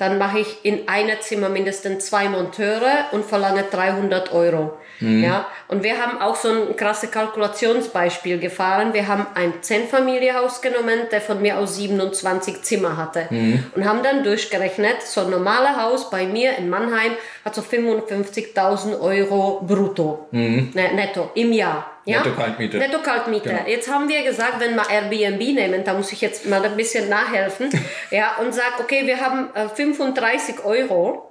Dann 0.00 0.16
mache 0.16 0.38
ich 0.40 0.64
in 0.64 0.88
einem 0.88 1.20
Zimmer 1.20 1.50
mindestens 1.50 2.06
zwei 2.06 2.30
Monteure 2.30 3.04
und 3.12 3.24
verlange 3.24 3.64
300 3.70 4.32
Euro. 4.32 4.78
Ja, 5.22 5.46
und 5.68 5.82
wir 5.82 5.98
haben 5.98 6.20
auch 6.20 6.36
so 6.36 6.48
ein 6.48 6.76
krasse 6.76 7.08
Kalkulationsbeispiel 7.08 8.38
gefahren. 8.38 8.92
Wir 8.92 9.08
haben 9.08 9.26
ein 9.34 9.54
Zehnfamilienhaus 9.62 10.60
genommen, 10.62 11.00
der 11.10 11.20
von 11.20 11.40
mir 11.40 11.58
aus 11.58 11.76
27 11.76 12.62
Zimmer 12.62 12.96
hatte. 12.96 13.26
Und 13.74 13.84
haben 13.84 14.02
dann 14.02 14.24
durchgerechnet, 14.24 15.02
so 15.02 15.22
ein 15.22 15.30
normales 15.30 15.76
Haus 15.76 16.10
bei 16.10 16.26
mir 16.26 16.56
in 16.56 16.68
Mannheim 16.70 17.12
hat 17.44 17.54
so 17.54 17.60
55.000 17.62 18.98
Euro 19.00 19.62
brutto, 19.66 20.28
ne, 20.74 20.94
netto, 20.94 21.30
im 21.34 21.52
Jahr. 21.52 21.90
Ja? 22.10 22.18
Netto 22.18 22.34
Kaltmiete. 22.34 22.78
Netto 22.78 22.98
Kaltmiete. 22.98 23.48
Genau. 23.50 23.66
Jetzt 23.66 23.90
haben 23.90 24.08
wir 24.08 24.22
gesagt, 24.22 24.60
wenn 24.60 24.74
wir 24.74 24.88
Airbnb 24.88 25.40
nehmen, 25.40 25.84
da 25.84 25.94
muss 25.94 26.12
ich 26.12 26.20
jetzt 26.20 26.46
mal 26.46 26.64
ein 26.64 26.76
bisschen 26.76 27.08
nachhelfen, 27.08 27.70
ja, 28.10 28.36
und 28.36 28.52
sag, 28.54 28.80
okay, 28.80 29.06
wir 29.06 29.20
haben 29.20 29.50
äh, 29.54 29.68
35 29.68 30.64
Euro 30.64 31.26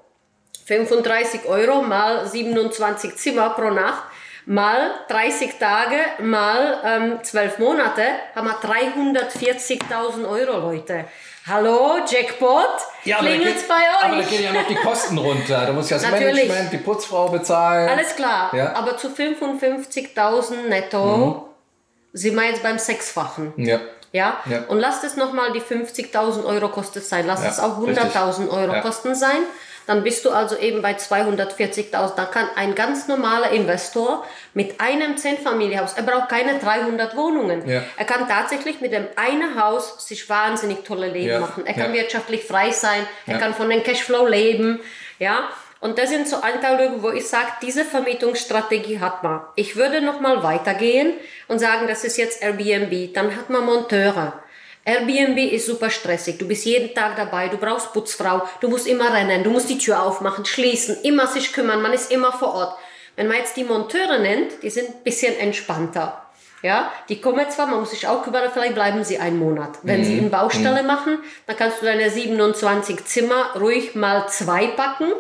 35 0.65 1.45
Euro 1.45 1.81
mal 1.81 2.27
27 2.27 3.15
Zimmer 3.15 3.49
pro 3.51 3.71
Nacht 3.71 4.03
mal 4.45 4.91
30 5.09 5.59
Tage 5.59 5.95
mal 6.19 6.79
ähm, 6.83 7.23
12 7.23 7.59
Monate 7.59 8.03
haben 8.35 8.47
wir 8.47 8.59
340.000 8.59 10.27
Euro, 10.27 10.71
Leute. 10.71 11.05
Hallo, 11.49 11.97
Jackpot? 12.07 12.67
Klingelt's 13.03 13.67
bei 13.67 13.73
aber 14.03 14.15
da 14.17 14.19
euch? 14.21 14.29
gehen 14.29 14.43
ja 14.43 14.53
noch 14.53 14.67
die 14.67 14.75
Kosten 14.75 15.17
runter. 15.17 15.65
Da 15.65 15.73
muss 15.73 15.89
ja 15.89 15.97
das 15.97 16.05
Natürlich. 16.11 16.47
Management, 16.47 16.73
die 16.73 16.77
Putzfrau 16.77 17.29
bezahlen. 17.29 17.89
Alles 17.89 18.15
klar. 18.15 18.53
Ja. 18.53 18.73
Aber 18.75 18.97
zu 18.97 19.07
55.000 19.09 20.67
netto 20.67 21.49
sind 22.13 22.35
wir 22.35 22.43
jetzt 22.43 22.61
beim 22.61 22.77
Sechsfachen. 22.77 23.53
Ja. 23.57 23.79
Ja? 24.11 24.37
Ja. 24.45 24.63
Und 24.67 24.79
lasst 24.79 25.03
es 25.03 25.15
nochmal 25.17 25.51
die 25.51 25.61
50.000 25.61 26.45
Euro 26.45 26.69
kostet 26.69 27.05
sein. 27.05 27.25
Lasst 27.25 27.43
Ja, 27.43 27.49
es 27.49 27.59
auch 27.59 27.81
richtig. 27.81 27.97
100.000 27.97 28.49
Euro 28.49 28.73
Ja. 28.73 28.81
kosten 28.81 29.15
sein. 29.15 29.37
Dann 29.89 30.03
bist 30.03 30.23
du 30.23 30.29
also 30.29 30.55
eben 30.55 30.83
bei 30.83 30.91
240.000. 30.93 32.13
Da 32.15 32.25
kann 32.25 32.47
ein 32.55 32.75
ganz 32.75 33.07
normaler 33.07 33.49
Investor 33.49 34.23
mit 34.53 34.79
einem 34.79 35.17
Zehnfamilienhaus, 35.17 35.93
er 35.93 36.03
braucht 36.03 36.29
keine 36.29 36.59
300 36.59 37.15
Wohnungen. 37.15 37.67
Ja. 37.67 37.81
Er 37.97 38.05
kann 38.05 38.27
tatsächlich 38.27 38.81
mit 38.81 38.93
dem 38.93 39.07
einen 39.15 39.59
Haus 39.59 40.07
sich 40.07 40.29
wahnsinnig 40.29 40.83
tolle 40.83 41.07
Leben 41.07 41.29
Ja. 41.29 41.39
machen. 41.39 41.65
Er 41.65 41.73
kann 41.73 41.95
Ja. 41.95 42.01
wirtschaftlich 42.03 42.43
frei 42.43 42.69
sein. 42.69 43.07
Er 43.25 43.39
kann 43.39 43.55
von 43.55 43.67
den 43.67 43.81
Cashflow 43.81 44.27
leben. 44.27 44.79
Ja. 45.17 45.49
Und 45.79 45.97
das 45.97 46.09
sind 46.09 46.27
so 46.27 46.35
Anteile, 46.35 47.01
wo 47.01 47.09
ich 47.09 47.27
sage, 47.27 47.47
diese 47.63 47.83
Vermietungsstrategie 47.83 48.99
hat 48.99 49.23
man. 49.23 49.41
Ich 49.55 49.75
würde 49.75 50.01
noch 50.01 50.19
mal 50.19 50.43
weitergehen 50.43 51.13
und 51.47 51.57
sagen, 51.57 51.87
das 51.87 52.03
ist 52.03 52.17
jetzt 52.17 52.43
Airbnb. 52.43 53.11
Dann 53.15 53.35
hat 53.35 53.49
man 53.49 53.65
Monteure. 53.65 54.33
Airbnb 54.89 55.37
ist 55.53 55.67
super 55.67 55.91
stressig. 55.91 56.39
Du 56.39 56.47
bist 56.47 56.65
jeden 56.65 56.95
Tag 56.95 57.15
dabei. 57.15 57.47
Du 57.47 57.57
brauchst 57.57 57.93
Putzfrau. 57.93 58.41
Du 58.59 58.69
musst 58.69 58.87
immer 58.87 59.13
rennen. 59.13 59.43
Du 59.43 59.51
musst 59.51 59.69
die 59.69 59.77
Tür 59.77 60.01
aufmachen, 60.01 60.45
schließen, 60.45 60.97
immer 61.03 61.27
sich 61.27 61.53
kümmern. 61.53 61.83
Man 61.83 61.93
ist 61.93 62.11
immer 62.11 62.31
vor 62.31 62.55
Ort. 62.55 62.77
Wenn 63.15 63.27
man 63.27 63.37
jetzt 63.37 63.55
die 63.55 63.63
Monteure 63.65 64.17
nennt, 64.17 64.63
die 64.63 64.71
sind 64.71 64.87
ein 64.87 65.03
bisschen 65.03 65.37
entspannter. 65.37 66.25
Ja, 66.61 66.91
die 67.07 67.21
kommen 67.21 67.49
zwar, 67.49 67.67
man 67.67 67.79
muss 67.79 67.91
sich 67.91 68.07
auch 68.07 68.23
kümmern, 68.23 68.49
vielleicht 68.51 68.75
bleiben 68.75 69.03
sie 69.03 69.17
einen 69.17 69.39
Monat. 69.39 69.79
Wenn 69.83 70.03
sie 70.03 70.19
eine 70.19 70.29
Baustelle 70.29 70.83
machen, 70.83 71.19
dann 71.47 71.55
kannst 71.55 71.81
du 71.81 71.85
deine 71.85 72.09
27 72.09 73.05
Zimmer 73.05 73.55
ruhig 73.59 73.95
mal 73.95 74.27
zwei 74.27 74.67
packen. 74.67 75.11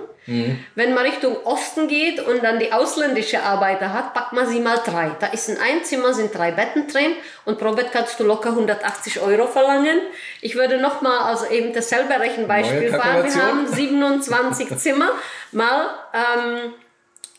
Wenn 0.75 0.93
man 0.93 1.05
Richtung 1.05 1.37
Osten 1.43 1.87
geht 1.87 2.19
und 2.19 2.43
dann 2.43 2.59
die 2.59 2.71
ausländische 2.71 3.41
Arbeiter 3.41 3.93
hat, 3.93 4.13
packt 4.13 4.31
man 4.31 4.47
sie 4.47 4.59
mal 4.59 4.77
drei. 4.85 5.09
Da 5.19 5.25
ist 5.27 5.49
in 5.49 5.57
einem 5.57 5.83
Zimmer 5.83 6.13
sind 6.13 6.35
drei 6.35 6.51
Betten 6.51 6.87
drin 6.87 7.13
und 7.45 7.57
pro 7.57 7.71
Bett 7.71 7.87
kannst 7.91 8.19
du 8.19 8.25
locker 8.25 8.49
180 8.49 9.21
Euro 9.21 9.47
verlangen. 9.47 9.99
Ich 10.41 10.53
würde 10.53 10.79
nochmal 10.79 11.19
also 11.19 11.47
eben 11.47 11.73
dasselbe 11.73 12.19
Rechenbeispiel 12.19 12.91
fahren. 12.91 13.23
Wir 13.23 13.43
haben 13.43 13.67
27 13.67 14.77
Zimmer 14.77 15.09
mal, 15.51 15.87
ähm, 16.13 16.73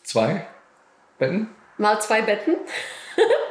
Zwei 0.03 0.45
Betten, 1.17 1.49
mal 1.77 2.01
zwei 2.01 2.23
Betten, 2.23 2.55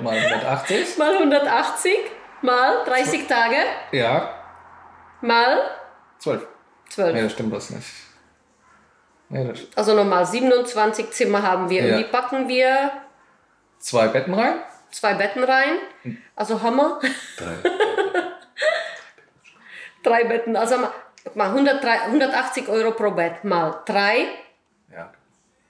mal 0.01 0.17
180. 0.17 0.99
mal 0.99 1.17
180, 1.17 1.93
mal 2.43 2.85
30 2.85 3.27
Tage, 3.27 3.57
Ja, 3.93 4.35
mal 5.21 5.71
zwölf. 6.19 6.47
12. 6.91 7.15
Nee, 7.15 7.23
das 7.23 7.33
stimmt 7.33 7.53
was 7.53 7.71
nicht. 7.71 7.87
Nee, 9.29 9.47
das 9.47 9.61
Also 9.77 9.95
nochmal 9.95 10.27
27 10.27 11.11
Zimmer 11.13 11.43
haben 11.43 11.71
wir 11.71 11.85
Ja. 11.85 11.95
und 11.97 12.03
die 12.03 12.09
packen 12.09 12.49
wir 12.49 12.91
zwei 13.79 14.09
Betten 14.09 14.35
rein. 14.35 14.55
zwei 14.91 15.15
Betten 15.15 15.45
rein. 15.45 15.79
Also 16.35 16.61
Hammer. 16.63 17.01
Drei 20.03 20.25
Betten. 20.25 20.57
Also 20.57 20.79
mal, 20.79 20.91
guck 21.25 21.37
mal 21.37 21.49
103, 21.51 22.01
180 22.07 22.69
Euro 22.69 22.93
pro 22.93 23.11
Bett 23.11 23.45
mal 23.45 23.83
drei. 23.85 24.27
Ja. 24.93 25.13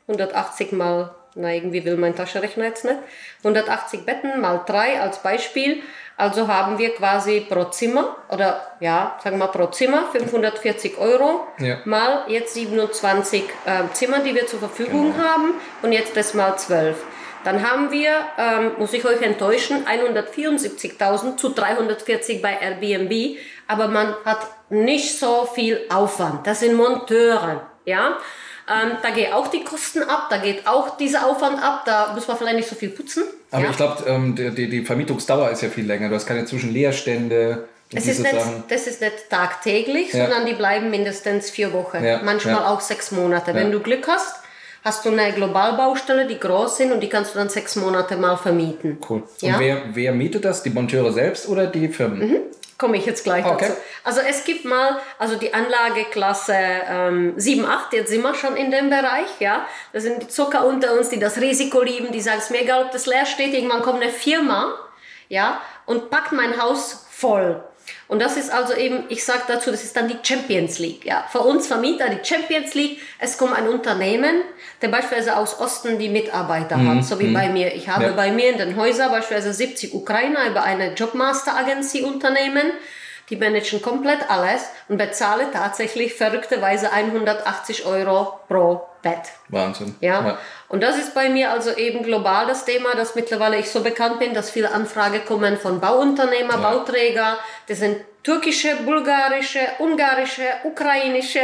180 0.06 0.72
mal, 0.72 1.14
na 1.34 1.52
irgendwie 1.52 1.84
will 1.84 1.96
mein 1.96 2.14
Taschenrechner 2.16 2.64
jetzt 2.64 2.84
nicht. 2.84 2.96
180 3.44 4.04
Betten 4.04 4.40
mal 4.40 4.62
drei 4.66 5.00
als 5.00 5.22
Beispiel. 5.22 5.82
Also 6.16 6.48
haben 6.48 6.78
wir 6.78 6.94
quasi 6.94 7.40
pro 7.48 7.64
Zimmer 7.64 8.14
oder 8.28 8.60
ja, 8.80 9.18
sagen 9.24 9.38
wir 9.38 9.46
mal 9.46 9.52
pro 9.52 9.66
Zimmer 9.68 10.04
540 10.12 10.98
Euro 10.98 11.46
Ja. 11.58 11.78
mal 11.86 12.24
jetzt 12.28 12.52
27 12.54 13.44
ähm, 13.66 13.88
Zimmer, 13.94 14.18
die 14.18 14.34
wir 14.34 14.46
zur 14.46 14.58
Verfügung 14.58 15.12
Genau. 15.14 15.24
haben 15.24 15.54
und 15.82 15.92
jetzt 15.92 16.14
das 16.16 16.34
mal 16.34 16.56
12. 16.58 16.96
Dann 17.42 17.66
haben 17.66 17.90
wir, 17.90 18.10
ähm, 18.36 18.72
muss 18.76 18.92
ich 18.92 19.02
euch 19.06 19.22
enttäuschen, 19.22 19.86
174.000 19.86 21.36
zu 21.38 21.50
340 21.54 22.42
bei 22.42 22.58
Airbnb, 22.60 23.38
aber 23.66 23.88
man 23.88 24.14
hat 24.26 24.40
nicht 24.68 25.18
so 25.18 25.46
viel 25.54 25.80
Aufwand. 25.88 26.46
Das 26.46 26.60
sind 26.60 26.74
Monteure, 26.74 27.62
ja. 27.86 28.18
Ähm, 28.70 28.92
da 29.02 29.10
geht 29.10 29.32
auch 29.32 29.48
die 29.48 29.64
Kosten 29.64 30.02
ab, 30.02 30.28
da 30.30 30.36
geht 30.36 30.66
auch 30.66 30.96
dieser 30.96 31.26
Aufwand 31.26 31.60
ab, 31.62 31.82
da 31.84 32.12
muss 32.14 32.28
man 32.28 32.36
vielleicht 32.36 32.56
nicht 32.56 32.68
so 32.68 32.76
viel 32.76 32.90
putzen. 32.90 33.24
Aber 33.50 33.64
ja. 33.64 33.70
ich 33.70 33.76
glaube, 33.76 34.04
ähm, 34.06 34.36
die, 34.36 34.68
die, 34.68 34.84
Vermietungsdauer 34.84 35.50
ist 35.50 35.62
ja 35.62 35.68
viel 35.68 35.86
länger. 35.86 36.08
Du 36.08 36.14
hast 36.14 36.26
keine 36.26 36.44
Zwischenleerstände 36.44 37.64
es 37.92 38.06
ist 38.06 38.22
nicht, 38.22 38.36
das 38.68 38.86
ist 38.86 39.00
nicht 39.00 39.28
tagtäglich, 39.28 40.12
Ja. 40.12 40.26
sondern 40.26 40.46
die 40.46 40.52
bleiben 40.52 40.90
mindestens 40.90 41.50
vier 41.50 41.72
Wochen, 41.72 42.04
Ja, 42.04 42.20
manchmal 42.22 42.64
auch 42.64 42.80
sechs 42.80 43.10
Monate. 43.10 43.54
Wenn 43.54 43.72
du 43.72 43.80
Glück 43.80 44.06
hast, 44.06 44.36
hast 44.84 45.04
du 45.04 45.10
eine 45.10 45.32
Globalbaustelle, 45.32 46.26
die 46.26 46.38
groß 46.38 46.76
sind 46.76 46.92
und 46.92 47.00
die 47.00 47.08
kannst 47.08 47.34
du 47.34 47.38
dann 47.38 47.48
sechs 47.48 47.76
Monate 47.76 48.16
mal 48.16 48.36
vermieten. 48.36 48.98
Cool. 49.08 49.24
Ja? 49.40 49.54
Und 49.54 49.60
wer, 49.60 49.82
wer 49.92 50.12
mietet 50.12 50.44
das? 50.44 50.62
Die 50.62 50.70
Monteure 50.70 51.12
selbst 51.12 51.48
oder 51.48 51.66
die 51.66 51.88
Firmen? 51.88 52.22
Komme 52.80 52.96
ich 52.96 53.04
jetzt 53.04 53.24
gleich 53.24 53.44
Okay. 53.44 53.66
dazu. 53.68 53.80
Also 54.04 54.20
es 54.22 54.42
gibt 54.44 54.64
mal, 54.64 54.98
also 55.18 55.36
die 55.36 55.52
Anlageklasse 55.52 56.54
ähm, 56.56 57.34
7, 57.36 57.66
8, 57.66 57.92
jetzt 57.92 58.08
sind 58.08 58.22
wir 58.22 58.34
schon 58.34 58.56
in 58.56 58.70
dem 58.70 58.88
Bereich, 58.88 59.28
ja. 59.38 59.66
Das 59.92 60.02
sind 60.02 60.22
die 60.22 60.28
Zucker 60.28 60.64
unter 60.64 60.94
uns, 60.94 61.10
die 61.10 61.18
das 61.18 61.36
Risiko 61.36 61.82
lieben, 61.82 62.10
die 62.10 62.22
sagen, 62.22 62.38
es 62.38 62.48
mir 62.48 62.62
egal, 62.62 62.84
ob 62.84 62.90
das 62.90 63.04
leer 63.04 63.26
steht, 63.26 63.52
irgendwann 63.52 63.82
kommt 63.82 64.02
eine 64.02 64.10
Firma, 64.10 64.74
ja, 65.28 65.60
und 65.84 66.08
packt 66.08 66.32
mein 66.32 66.60
Haus 66.60 67.06
voll. 67.10 67.62
Und 68.10 68.18
das 68.18 68.36
ist 68.36 68.50
also 68.50 68.74
eben, 68.74 69.04
ich 69.08 69.24
sage 69.24 69.42
dazu, 69.46 69.70
das 69.70 69.84
ist 69.84 69.96
dann 69.96 70.08
die 70.08 70.16
Champions 70.20 70.80
League. 70.80 71.04
Ja. 71.04 71.24
Für 71.30 71.42
uns 71.42 71.68
Vermieter 71.68 72.08
die 72.08 72.24
Champions 72.24 72.74
League. 72.74 73.00
Es 73.20 73.38
kommt 73.38 73.54
ein 73.56 73.68
Unternehmen, 73.68 74.42
der 74.82 74.88
beispielsweise 74.88 75.36
aus 75.36 75.60
Osten 75.60 75.96
die 76.00 76.08
Mitarbeiter 76.08 76.76
hat, 76.84 77.04
so 77.04 77.20
wie 77.20 77.32
bei 77.32 77.48
mir. 77.50 77.72
Ich 77.72 77.88
habe 77.88 78.06
Ja. 78.06 78.12
bei 78.12 78.32
mir 78.32 78.50
in 78.50 78.58
den 78.58 78.74
Häusern 78.74 79.12
beispielsweise 79.12 79.52
70 79.52 79.94
Ukrainer 79.94 80.48
über 80.48 80.64
eine 80.64 80.94
Jobmaster-Agency 80.94 82.02
Unternehmen. 82.02 82.72
die 83.28 83.36
managen 83.36 83.80
komplett 83.80 84.28
alles 84.28 84.62
und 84.88 84.96
bezahle 84.96 85.52
tatsächlich 85.52 86.14
verrückterweise 86.14 86.90
180 86.92 87.86
Euro 87.86 88.40
pro 88.48 88.82
Bett. 89.02 89.32
Wahnsinn. 89.48 89.94
Ja? 90.00 90.26
ja? 90.26 90.38
Und 90.68 90.82
das 90.82 90.98
ist 90.98 91.14
bei 91.14 91.28
mir 91.28 91.50
also 91.50 91.70
eben 91.76 92.02
global 92.02 92.46
das 92.46 92.64
Thema, 92.64 92.94
dass 92.94 93.14
mittlerweile 93.14 93.58
ich 93.58 93.70
so 93.70 93.82
bekannt 93.82 94.18
bin, 94.18 94.34
dass 94.34 94.50
viele 94.50 94.72
Anfragen 94.72 95.24
kommen 95.24 95.58
von 95.58 95.80
Bauunternehmer, 95.80 96.54
ja. 96.54 96.70
Bauträger, 96.70 97.38
das 97.66 97.78
sind 97.78 97.98
türkische, 98.22 98.76
bulgarische, 98.84 99.60
ungarische, 99.78 100.44
ukrainische 100.64 101.40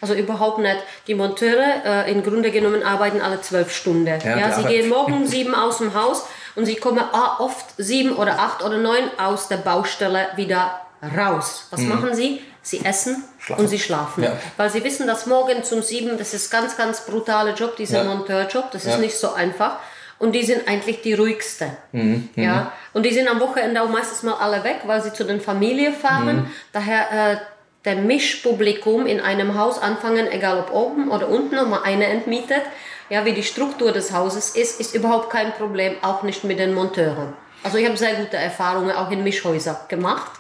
Also 0.05 0.15
überhaupt 0.21 0.59
nicht. 0.59 0.77
Die 1.07 1.15
Monteure 1.15 1.83
äh, 2.07 2.13
im 2.13 2.23
Grunde 2.23 2.51
genommen 2.51 2.83
arbeiten 2.83 3.23
alle 3.23 3.41
zwölf 3.41 3.75
Stunden. 3.75 4.07
Ja, 4.07 4.37
ja 4.37 4.53
sie 4.53 4.65
gehen 4.65 4.91
morgen 4.91 5.15
um 5.15 5.27
sieben 5.27 5.55
aus 5.55 5.79
dem 5.79 5.95
Haus 5.95 6.27
und 6.57 6.67
sie 6.67 6.75
kommen 6.75 7.03
ah, 7.13 7.37
oft 7.39 7.65
sieben 7.79 8.15
oder 8.15 8.39
acht 8.39 8.63
oder 8.63 8.77
neun 8.77 9.11
aus 9.17 9.49
der 9.49 9.57
Baustelle 9.57 10.29
wieder 10.37 10.79
raus. 11.17 11.69
Was 11.71 11.81
mhm. 11.81 11.89
machen 11.89 12.15
sie? 12.15 12.43
Sie 12.61 12.85
essen 12.85 13.25
schlafen. 13.39 13.63
und 13.63 13.69
sie 13.69 13.79
schlafen. 13.79 14.25
Ja. 14.25 14.33
Weil 14.59 14.69
sie 14.69 14.85
wissen, 14.85 15.07
dass 15.07 15.25
morgen 15.25 15.65
zum 15.65 15.81
sieben, 15.81 16.19
das 16.19 16.35
ist 16.35 16.51
ganz, 16.51 16.77
ganz 16.77 17.07
brutaler 17.07 17.55
Job, 17.55 17.77
dieser 17.77 18.05
ja. 18.05 18.15
Monteurjob, 18.15 18.71
das 18.73 18.85
ist 18.85 18.99
nicht 18.99 19.17
so 19.17 19.33
einfach. 19.33 19.79
Und 20.19 20.33
die 20.33 20.45
sind 20.45 20.69
eigentlich 20.69 21.01
die 21.01 21.15
ruhigsten. 21.15 21.71
Mhm. 21.93 22.29
Ja? 22.37 22.55
Mhm. 22.55 22.67
Und 22.93 23.03
die 23.05 23.13
sind 23.13 23.29
am 23.29 23.41
Wochenende 23.41 23.81
auch 23.81 23.89
meistens 23.89 24.23
mal 24.23 24.35
alle 24.35 24.63
weg, 24.65 24.81
weil 24.85 25.03
sie 25.03 25.13
zu 25.13 25.25
den 25.25 25.41
Familien 25.41 25.95
fahren. 25.95 26.37
Mhm. 26.37 26.51
Daher 26.73 27.33
äh, 27.33 27.37
der 27.85 27.97
Mischpublikum 27.97 29.07
in 29.07 29.21
einem 29.21 29.59
Haus 29.59 29.81
anfangen, 29.81 30.27
egal 30.31 30.59
ob 30.59 30.73
oben 30.73 31.11
oder 31.11 31.29
unten, 31.29 31.59
ob 31.59 31.69
man 31.69 31.83
eine 31.83 32.07
entmietet, 32.07 32.63
ja, 33.11 33.25
wie 33.25 33.33
die 33.33 33.43
Struktur 33.43 33.93
des 33.93 34.13
Hauses 34.13 34.57
ist, 34.57 34.81
ist 34.81 34.95
überhaupt 34.95 35.31
kein 35.31 35.53
Problem, 35.53 35.95
auch 36.03 36.23
nicht 36.23 36.45
mit 36.45 36.59
den 36.59 36.75
Monteuren. 36.75 37.35
Also 37.63 37.79
ich 37.79 37.87
habe 37.87 37.97
sehr 37.97 38.15
gute 38.15 38.37
Erfahrungen 38.37 38.93
auch 38.93 39.11
in 39.11 39.23
Mischhäusern 39.23 39.77
gemacht. 39.89 40.33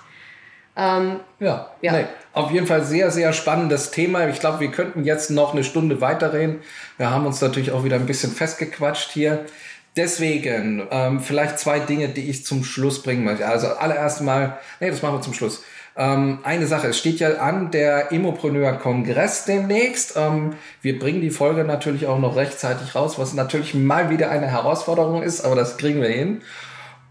Ähm, 0.76 1.20
ja, 1.38 1.70
ja. 1.82 1.92
Nee, 1.92 2.06
auf 2.32 2.50
jeden 2.50 2.66
Fall 2.66 2.82
sehr, 2.84 3.10
sehr 3.10 3.32
spannendes 3.32 3.90
Thema. 3.90 4.26
Ich 4.28 4.40
glaube, 4.40 4.60
wir 4.60 4.70
könnten 4.70 5.04
jetzt 5.04 5.30
noch 5.30 5.52
eine 5.52 5.62
Stunde 5.62 6.00
weiterreden. 6.00 6.62
Wir 6.96 7.10
haben 7.10 7.26
uns 7.26 7.40
natürlich 7.40 7.70
auch 7.70 7.84
wieder 7.84 7.96
ein 7.96 8.06
bisschen 8.06 8.32
festgequatscht 8.32 9.12
hier. 9.12 9.44
Deswegen 9.96 10.88
ähm, 10.90 11.20
vielleicht 11.20 11.60
zwei 11.60 11.78
Dinge, 11.78 12.08
die 12.08 12.28
ich 12.28 12.44
zum 12.44 12.64
Schluss 12.64 13.02
bringen 13.02 13.24
möchte. 13.24 13.46
Also 13.46 13.68
allererst 13.68 14.22
mal, 14.22 14.58
nee, 14.80 14.90
das 14.90 15.02
machen 15.02 15.16
wir 15.16 15.22
zum 15.22 15.34
Schluss. 15.34 15.62
Ähm, 15.96 16.40
eine 16.42 16.66
Sache, 16.66 16.88
es 16.88 16.98
steht 16.98 17.20
ja 17.20 17.38
an 17.38 17.70
der 17.70 18.10
Immopreneur-Kongress 18.10 19.44
demnächst. 19.44 20.14
Ähm, 20.16 20.54
wir 20.82 20.98
bringen 20.98 21.20
die 21.20 21.30
Folge 21.30 21.64
natürlich 21.64 22.06
auch 22.06 22.18
noch 22.18 22.36
rechtzeitig 22.36 22.94
raus, 22.94 23.18
was 23.18 23.32
natürlich 23.32 23.74
mal 23.74 24.10
wieder 24.10 24.30
eine 24.30 24.48
Herausforderung 24.48 25.22
ist, 25.22 25.44
aber 25.44 25.54
das 25.54 25.76
kriegen 25.76 26.00
wir 26.00 26.08
hin. 26.08 26.42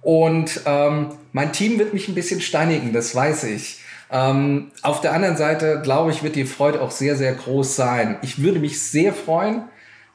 Und 0.01 0.61
ähm, 0.65 1.11
mein 1.31 1.53
Team 1.53 1.79
wird 1.79 1.93
mich 1.93 2.09
ein 2.09 2.15
bisschen 2.15 2.41
steinigen, 2.41 2.91
das 2.91 3.15
weiß 3.15 3.45
ich. 3.45 3.79
Ähm, 4.11 4.71
auf 4.81 4.99
der 4.99 5.13
anderen 5.13 5.37
Seite, 5.37 5.79
glaube 5.81 6.11
ich, 6.11 6.21
wird 6.21 6.35
die 6.35 6.45
Freude 6.45 6.81
auch 6.81 6.91
sehr, 6.91 7.15
sehr 7.15 7.33
groß 7.33 7.77
sein. 7.77 8.17
Ich 8.21 8.43
würde 8.43 8.59
mich 8.59 8.81
sehr 8.81 9.13
freuen, 9.13 9.63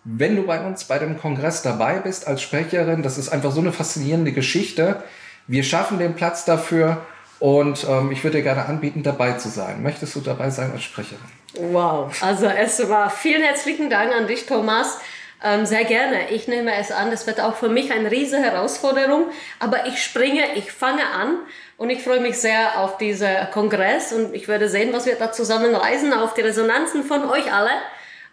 wenn 0.04 0.36
du 0.36 0.46
bei 0.46 0.60
uns 0.60 0.84
bei 0.84 0.98
dem 0.98 1.18
Kongress 1.18 1.62
dabei 1.62 1.98
bist 2.00 2.28
als 2.28 2.42
Sprecherin. 2.42 3.02
Das 3.02 3.16
ist 3.16 3.30
einfach 3.30 3.50
so 3.50 3.60
eine 3.60 3.72
faszinierende 3.72 4.32
Geschichte. 4.32 5.02
Wir 5.46 5.64
schaffen 5.64 5.98
den 5.98 6.14
Platz 6.14 6.44
dafür 6.44 6.98
und 7.40 7.86
ähm, 7.88 8.10
ich 8.10 8.24
würde 8.24 8.38
dir 8.38 8.42
gerne 8.42 8.66
anbieten, 8.66 9.02
dabei 9.02 9.32
zu 9.32 9.48
sein. 9.48 9.82
Möchtest 9.82 10.14
du 10.16 10.20
dabei 10.20 10.50
sein 10.50 10.72
als 10.72 10.82
Sprecherin? 10.82 11.18
Wow, 11.54 12.12
also 12.22 12.46
es 12.46 12.88
war 12.88 13.10
vielen 13.10 13.42
herzlichen 13.42 13.90
Dank 13.90 14.12
an 14.12 14.26
dich, 14.26 14.46
Thomas. 14.46 14.98
Ähm, 15.42 15.66
sehr 15.66 15.84
gerne. 15.84 16.30
Ich 16.30 16.48
nehme 16.48 16.74
es 16.74 16.90
an. 16.90 17.10
Das 17.10 17.26
wird 17.26 17.40
auch 17.40 17.54
für 17.54 17.68
mich 17.68 17.92
eine 17.92 18.10
riesige 18.10 18.42
Herausforderung. 18.42 19.26
Aber 19.60 19.86
ich 19.86 20.02
springe, 20.02 20.42
ich 20.56 20.72
fange 20.72 21.06
an 21.06 21.38
und 21.76 21.90
ich 21.90 22.02
freue 22.02 22.20
mich 22.20 22.38
sehr 22.38 22.80
auf 22.80 22.98
diesen 22.98 23.28
Kongress 23.52 24.12
und 24.12 24.34
ich 24.34 24.48
werde 24.48 24.68
sehen, 24.68 24.92
was 24.92 25.06
wir 25.06 25.14
da 25.14 25.30
zusammen 25.30 25.74
reisen, 25.74 26.12
auf 26.12 26.34
die 26.34 26.40
Resonanzen 26.40 27.04
von 27.04 27.24
euch 27.30 27.52
alle. 27.52 27.70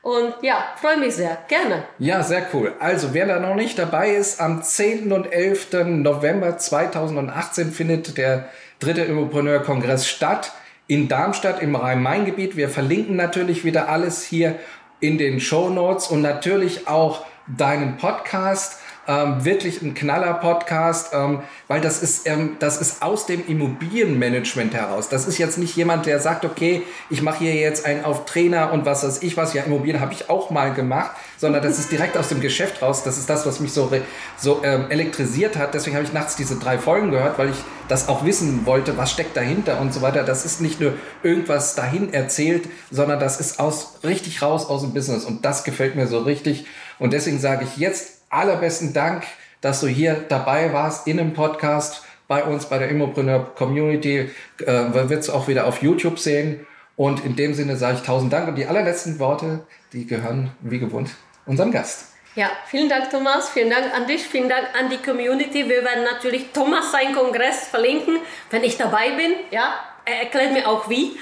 Und 0.02 0.36
ja, 0.42 0.64
freue 0.80 0.98
mich 0.98 1.16
sehr. 1.16 1.38
Gerne. 1.48 1.84
Ja, 1.98 2.22
sehr 2.22 2.46
cool. 2.54 2.74
Also, 2.80 3.14
wer 3.14 3.26
da 3.26 3.40
noch 3.40 3.56
nicht 3.56 3.80
dabei 3.80 4.12
ist, 4.12 4.40
am 4.40 4.62
10. 4.62 5.12
und 5.12 5.32
11. 5.32 5.70
November 5.86 6.58
2018 6.58 7.72
findet 7.72 8.18
der 8.18 8.50
dritte 8.80 9.02
Immopreneur-Kongress 9.02 10.08
statt 10.08 10.52
in 10.88 11.08
Darmstadt 11.08 11.62
im 11.62 11.76
Rhein-Main-Gebiet. 11.76 12.56
Wir 12.56 12.70
verlinken 12.70 13.16
natürlich 13.16 13.64
wieder 13.64 13.90
alles 13.90 14.24
hier 14.24 14.56
in 15.00 15.18
den 15.18 15.40
Show 15.40 15.70
Notes 15.70 16.08
und 16.08 16.22
natürlich 16.22 16.88
auch 16.88 17.26
deinen 17.48 17.98
Podcast. 17.98 18.80
Ähm, 19.08 19.46
wirklich 19.46 19.84
ein 19.84 19.94
Knaller-Podcast, 19.94 21.14
ähm, 21.14 21.42
weil 21.68 21.80
das 21.80 22.02
ist, 22.02 22.28
ähm, 22.28 22.56
das 22.58 22.82
ist 22.82 23.04
aus 23.04 23.28
dem 23.28 23.46
Immobilienmanagement 23.48 24.74
heraus. 24.74 25.10
Das 25.10 25.28
ist 25.28 25.38
jetzt 25.38 25.60
nicht 25.60 25.76
jemand, 25.76 26.08
der 26.08 26.20
sagt, 26.20 26.44
okay, 26.44 26.82
ich 27.12 27.22
mache 27.22 27.44
hier 27.44 27.54
jetzt 27.54 27.86
einen 27.86 28.04
auf 28.04 28.26
Trainer 28.26 28.74
und 28.74 28.88
was 28.88 29.04
weiß 29.04 29.22
ich 29.22 29.38
was. 29.38 29.54
Ja, 29.54 29.62
Immobilien 29.62 30.02
habe 30.02 30.12
ich 30.14 30.28
auch 30.28 30.50
mal 30.50 30.74
gemacht, 30.74 31.12
sondern 31.38 31.62
das 31.62 31.78
ist 31.78 31.92
direkt 31.92 32.18
aus 32.18 32.30
dem 32.30 32.42
Geschäft 32.42 32.82
raus. 32.82 33.04
Das 33.04 33.20
ist 33.20 33.30
das, 33.30 33.46
was 33.46 33.60
mich 33.60 33.74
so, 33.74 33.92
so 34.38 34.62
ähm, 34.64 34.90
elektrisiert 34.90 35.56
hat. 35.56 35.76
Deswegen 35.76 35.96
habe 35.96 36.06
ich 36.06 36.14
nachts 36.14 36.36
diese 36.36 36.56
drei 36.56 36.80
Folgen 36.80 37.12
gehört, 37.12 37.38
weil 37.38 37.52
ich 37.52 37.58
das 37.88 38.08
auch 38.08 38.26
wissen 38.26 38.66
wollte, 38.66 38.98
was 38.98 39.12
steckt 39.12 39.38
dahinter 39.38 39.80
und 39.80 39.94
so 39.94 40.02
weiter. 40.02 40.24
Das 40.24 40.46
ist 40.46 40.62
nicht 40.62 40.80
nur 40.80 40.94
irgendwas 41.24 41.76
dahin 41.76 42.14
erzählt, 42.14 42.68
sondern 42.92 43.20
das 43.20 43.40
ist 43.40 43.60
aus, 43.60 44.00
richtig 44.04 44.42
raus 44.42 44.68
aus 44.68 44.82
dem 44.82 44.94
Business. 44.94 45.26
Und 45.26 45.46
das 45.46 45.64
gefällt 45.64 45.96
mir 45.96 46.08
so 46.08 46.20
richtig. 46.20 46.66
Und 47.00 47.14
deswegen 47.14 47.40
sage 47.40 47.66
ich 47.66 47.78
jetzt 47.78 48.22
allerbesten 48.30 48.94
Dank, 48.94 49.24
dass 49.62 49.82
du 49.82 49.88
hier 49.88 50.26
dabei 50.28 50.74
warst 50.74 51.08
in 51.08 51.20
einem 51.20 51.34
Podcast 51.34 52.04
bei 52.28 52.44
uns, 52.44 52.66
bei 52.66 52.78
der 52.78 52.90
Immopreneur 52.90 53.54
Community. 53.56 54.30
Äh, 54.66 54.94
wird 54.94 55.12
es 55.12 55.30
auch 55.30 55.48
wieder 55.48 55.68
auf 55.68 55.82
YouTube 55.82 56.20
sehen. 56.20 56.66
Und 56.96 57.26
in 57.26 57.36
dem 57.36 57.54
Sinne 57.54 57.76
sage 57.78 57.98
ich 57.98 58.04
tausend 58.04 58.32
Dank. 58.32 58.48
Und 58.48 58.56
die 58.56 58.66
allerletzten 58.66 59.20
Worte, 59.20 59.66
die 59.94 60.08
gehören 60.08 60.52
wie 60.62 60.80
gewohnt 60.80 61.12
unserem 61.46 61.72
Gast. 61.72 62.15
Ja, 62.36 62.52
vielen 62.66 62.90
Dank, 62.90 63.10
Thomas. 63.10 63.50
Vielen 63.50 63.70
Dank 63.70 63.94
an 63.96 64.08
dich. 64.08 64.28
Vielen 64.28 64.50
Dank 64.50 64.68
an 64.78 64.90
die 64.90 64.98
Community. 64.98 65.70
Wir 65.70 65.86
werden 65.86 66.04
natürlich 66.04 66.52
Thomas 66.52 66.92
seinen 66.92 67.16
Kongress 67.16 67.70
verlinken, 67.70 68.20
wenn 68.50 68.62
ich 68.66 68.78
dabei 68.78 69.12
bin. 69.12 69.36
Ja, 69.52 69.80
er 70.04 70.24
erklärt 70.24 70.52
mir 70.52 70.68
auch 70.68 70.90
wie. 70.90 71.18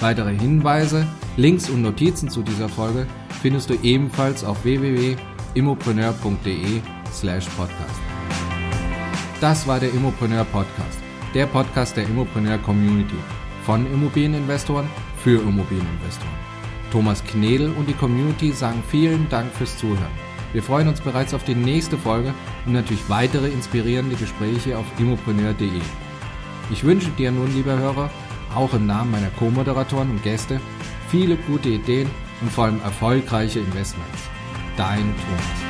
Weitere 0.00 0.36
Hinweise, 0.36 1.06
Links 1.36 1.70
und 1.70 1.80
Notizen 1.82 2.28
zu 2.28 2.42
dieser 2.42 2.68
Folge 2.68 3.06
findest 3.40 3.70
du 3.70 3.74
ebenfalls 3.82 4.44
auf 4.44 4.64
www.immopreneur.de/podcast. 5.54 8.00
Das 9.40 9.66
war 9.66 9.80
der 9.80 9.92
Immopreneur 9.92 10.44
Podcast, 10.44 10.98
der 11.34 11.46
Podcast 11.46 11.96
der 11.96 12.04
Immopreneur 12.04 12.58
Community 12.58 13.16
von 13.64 13.84
Immobilieninvestoren 13.92 14.88
für 15.16 15.40
Immobilieninvestoren. 15.40 16.30
Thomas 16.90 17.24
Knedel 17.24 17.72
und 17.78 17.88
die 17.88 17.94
Community 17.94 18.52
sagen 18.52 18.82
vielen 18.88 19.28
Dank 19.28 19.52
fürs 19.52 19.76
Zuhören. 19.78 20.22
Wir 20.52 20.62
freuen 20.62 20.88
uns 20.88 21.00
bereits 21.00 21.32
auf 21.32 21.44
die 21.44 21.54
nächste 21.54 21.96
Folge 21.96 22.34
und 22.66 22.74
natürlich 22.74 23.08
weitere 23.08 23.48
inspirierende 23.48 24.16
Gespräche 24.16 24.76
auf 24.76 24.84
immopreneur.de. 24.98 25.80
Ich 26.70 26.84
wünsche 26.84 27.08
dir 27.10 27.32
nun, 27.32 27.54
lieber 27.54 27.78
Hörer, 27.78 28.10
auch 28.54 28.74
im 28.74 28.86
Namen 28.86 29.12
meiner 29.12 29.30
Co-Moderatoren 29.30 30.10
und 30.10 30.22
Gäste, 30.22 30.60
viele 31.08 31.36
gute 31.36 31.70
Ideen 31.70 32.10
und 32.42 32.52
vor 32.52 32.64
allem 32.64 32.82
erfolgreiche 32.82 33.60
Investments. 33.60 34.28
Dein 34.76 35.14
Thomas. 35.16 35.61